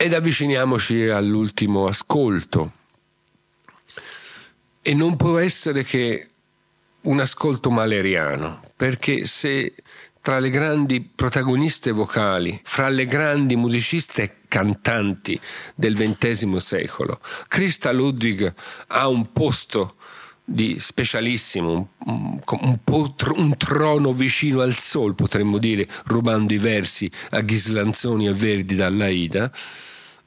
Ed 0.02 0.14
avviciniamoci 0.14 1.06
all'ultimo 1.10 1.86
ascolto. 1.86 2.72
E 4.82 4.94
non 4.94 5.14
può 5.14 5.38
essere 5.38 5.84
che 5.84 6.28
un 7.02 7.20
ascolto 7.20 7.70
maleriano, 7.70 8.62
perché 8.74 9.26
se 9.26 9.74
tra 10.20 10.40
le 10.40 10.50
grandi 10.50 11.02
protagoniste 11.02 11.92
vocali, 11.92 12.60
fra 12.64 12.88
le 12.88 13.06
grandi 13.06 13.54
musiciste 13.54 14.22
e 14.22 14.32
cantanti 14.48 15.40
del 15.76 15.94
XX 15.94 16.56
secolo, 16.56 17.20
Christa 17.46 17.92
Ludwig 17.92 18.52
ha 18.88 19.06
un 19.06 19.30
posto 19.30 19.94
di 20.44 20.80
specialissimo, 20.80 21.90
un, 22.06 22.40
un, 22.44 22.78
un, 23.36 23.56
trono 23.56 24.12
vicino 24.12 24.62
al 24.62 24.74
sol, 24.74 25.14
potremmo 25.14 25.58
dire, 25.58 25.86
rubando 26.06 26.52
i 26.52 26.58
versi 26.58 27.08
a 27.30 27.40
Ghislanzoni 27.40 28.26
e 28.26 28.32
Verdi 28.32 28.74
dall'Aida, 28.74 29.52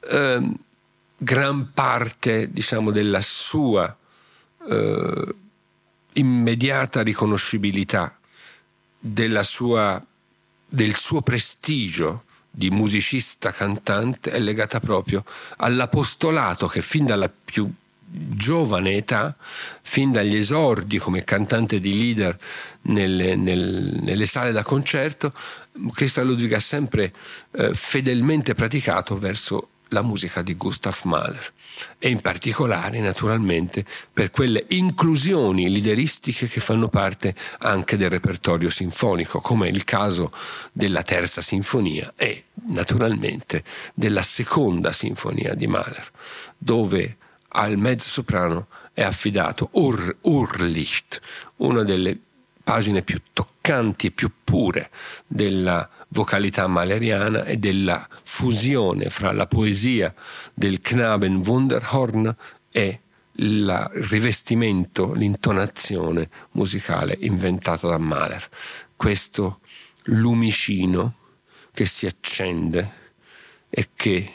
eh, 0.10 0.50
gran 1.18 1.72
parte, 1.74 2.52
diciamo, 2.52 2.92
della 2.92 3.22
sua 3.22 3.96
eh, 4.70 5.36
immediata 6.14 7.02
riconoscibilità, 7.02 8.18
sua, 9.44 10.04
del 10.68 10.96
suo 10.96 11.22
prestigio 11.22 12.24
di 12.50 12.70
musicista 12.70 13.52
cantante 13.52 14.32
è 14.32 14.40
legata 14.40 14.80
proprio 14.80 15.26
all'apostolato 15.58 16.68
che 16.68 16.82
fin 16.82 17.06
dalla 17.06 17.30
più 17.30 17.70
giovane 18.08 18.96
età, 18.96 19.36
fin 19.82 20.12
dagli 20.12 20.36
esordi 20.36 20.98
come 20.98 21.24
cantante 21.26 21.80
di 21.80 21.98
leader 21.98 22.38
nelle, 22.84 23.36
nel, 23.36 24.00
nelle 24.02 24.26
sale 24.26 24.52
da 24.54 24.64
concerto, 24.64 25.34
Christa 25.94 26.24
Ludwig 26.24 26.54
ha 26.54 26.60
sempre 26.60 27.14
eh, 27.52 27.74
fedelmente 27.74 28.54
praticato 28.54 29.18
verso 29.18 29.70
la 29.90 30.02
musica 30.02 30.42
di 30.42 30.56
Gustav 30.56 31.00
Mahler. 31.04 31.54
E 32.00 32.10
in 32.10 32.22
particolare 32.22 33.00
naturalmente 33.00 33.86
per 34.12 34.32
quelle 34.32 34.66
inclusioni 34.70 35.70
lideristiche 35.70 36.48
che 36.48 36.60
fanno 36.62 36.88
parte 36.88 37.36
anche 37.60 37.98
del 37.98 38.10
repertorio 38.10 38.70
sinfonico, 38.70 39.42
come 39.42 39.68
il 39.68 39.84
caso 39.84 40.32
della 40.72 41.04
terza 41.04 41.42
sinfonia 41.42 42.14
e 42.16 42.46
naturalmente 42.68 43.64
della 43.94 44.22
seconda 44.22 44.92
sinfonia 44.92 45.54
di 45.54 45.68
Mahler, 45.68 46.12
dove 46.58 47.18
al 47.50 47.78
mezzo 47.78 48.10
soprano 48.10 48.68
è 48.94 49.04
affidato 49.04 49.70
Ur, 49.74 50.18
Urlicht, 50.22 51.22
una 51.58 51.84
delle 51.84 52.18
pagine 52.64 53.04
più 53.04 53.22
toccanti 53.32 54.08
e 54.08 54.12
più 54.12 54.32
pure 54.44 54.90
della 55.28 55.88
vocalità 56.16 56.66
maleriana 56.68 57.44
e 57.44 57.58
della 57.58 58.08
fusione 58.24 59.10
fra 59.10 59.34
la 59.34 59.48
poesia 59.48 60.16
del 60.54 60.80
Knaben 60.80 61.42
Wunderhorn 61.46 62.36
e 62.72 63.00
il 63.34 63.90
rivestimento, 64.10 65.12
l'intonazione 65.12 66.30
musicale 66.52 67.18
inventata 67.20 67.90
da 67.90 67.98
Mahler. 67.98 68.50
Questo 68.96 69.60
lumicino 70.04 71.16
che 71.74 71.86
si 71.86 72.06
accende 72.06 73.04
e 73.70 73.90
che, 73.94 74.32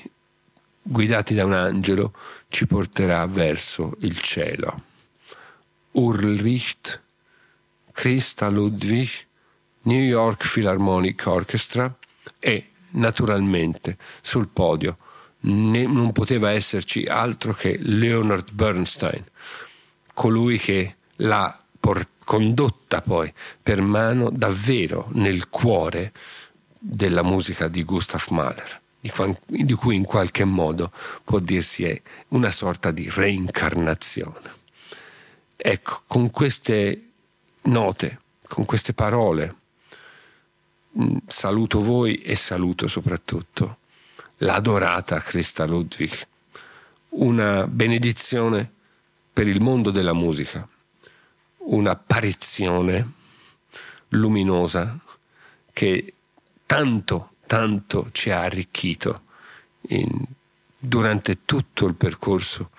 guidati 0.82 1.32
da 1.32 1.46
un 1.46 1.54
angelo, 1.54 2.12
ci 2.48 2.66
porterà 2.66 3.24
verso 3.26 3.96
il 4.00 4.20
cielo. 4.20 4.82
Urlicht, 5.92 7.00
Christa 7.90 8.50
Ludwig, 8.50 9.28
New 9.82 10.02
York 10.02 10.50
Philharmonic 10.50 11.24
Orchestra 11.26 11.94
e 12.38 12.70
naturalmente 12.90 13.96
sul 14.20 14.48
podio 14.48 14.98
ne, 15.40 15.86
non 15.86 16.12
poteva 16.12 16.50
esserci 16.50 17.04
altro 17.04 17.52
che 17.52 17.78
Leonard 17.80 18.52
Bernstein, 18.52 19.24
colui 20.12 20.58
che 20.58 20.96
l'ha 21.16 21.58
por- 21.78 22.08
condotta 22.24 23.00
poi 23.00 23.32
per 23.62 23.80
mano 23.80 24.30
davvero 24.30 25.08
nel 25.12 25.48
cuore 25.48 26.12
della 26.78 27.22
musica 27.22 27.68
di 27.68 27.82
Gustav 27.84 28.24
Mahler, 28.30 28.80
di, 29.00 29.12
di 29.64 29.72
cui 29.72 29.96
in 29.96 30.04
qualche 30.04 30.44
modo 30.44 30.92
può 31.24 31.38
dirsi 31.38 31.84
è 31.84 32.00
una 32.28 32.50
sorta 32.50 32.90
di 32.90 33.08
reincarnazione. 33.10 34.58
Ecco, 35.56 36.02
con 36.06 36.30
queste 36.30 37.10
note, 37.62 38.20
con 38.46 38.64
queste 38.64 38.94
parole, 38.94 39.56
saluto 41.26 41.80
voi 41.80 42.16
e 42.16 42.34
saluto 42.34 42.88
soprattutto 42.88 43.78
l'adorata 44.38 45.20
Christa 45.20 45.64
Ludwig, 45.64 46.26
una 47.10 47.66
benedizione 47.66 48.70
per 49.32 49.46
il 49.46 49.60
mondo 49.60 49.90
della 49.90 50.12
musica, 50.12 50.66
un'apparizione 51.58 53.12
luminosa 54.08 54.98
che 55.72 56.14
tanto, 56.66 57.34
tanto 57.46 58.08
ci 58.12 58.30
ha 58.30 58.42
arricchito 58.42 59.22
in, 59.88 60.08
durante 60.78 61.44
tutto 61.44 61.86
il 61.86 61.94
percorso 61.94 62.70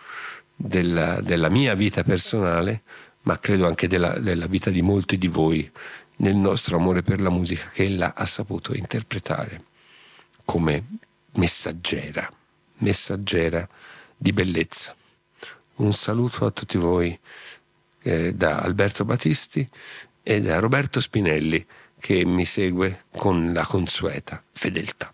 della, 0.55 1.22
della 1.22 1.49
mia 1.49 1.74
vita 1.74 2.03
personale, 2.03 2.82
ma 3.24 3.39
credo 3.39 3.68
anche 3.68 3.88
della, 3.88 4.18
della 4.20 4.47
vita 4.47 4.70
di 4.70 4.82
molti 4.82 5.18
di 5.18 5.28
voi 5.28 5.72
nel 6.22 6.36
nostro 6.36 6.78
amore 6.78 7.01
per 7.01 7.19
la 7.22 7.30
musica 7.30 7.67
che 7.69 7.84
ella 7.84 8.15
ha 8.15 8.26
saputo 8.26 8.74
interpretare 8.74 9.65
come 10.45 10.86
messaggera, 11.34 12.32
messaggera 12.78 13.67
di 14.15 14.32
bellezza. 14.32 14.95
Un 15.76 15.93
saluto 15.93 16.45
a 16.45 16.51
tutti 16.51 16.78
voi 16.78 17.17
eh, 18.03 18.34
da 18.34 18.59
Alberto 18.59 19.03
Battisti 19.03 19.67
e 20.22 20.41
da 20.41 20.59
Roberto 20.59 20.99
Spinelli 20.99 21.65
che 21.99 22.26
mi 22.26 22.45
segue 22.45 23.05
con 23.15 23.53
la 23.53 23.65
consueta 23.65 24.43
fedeltà. 24.51 25.13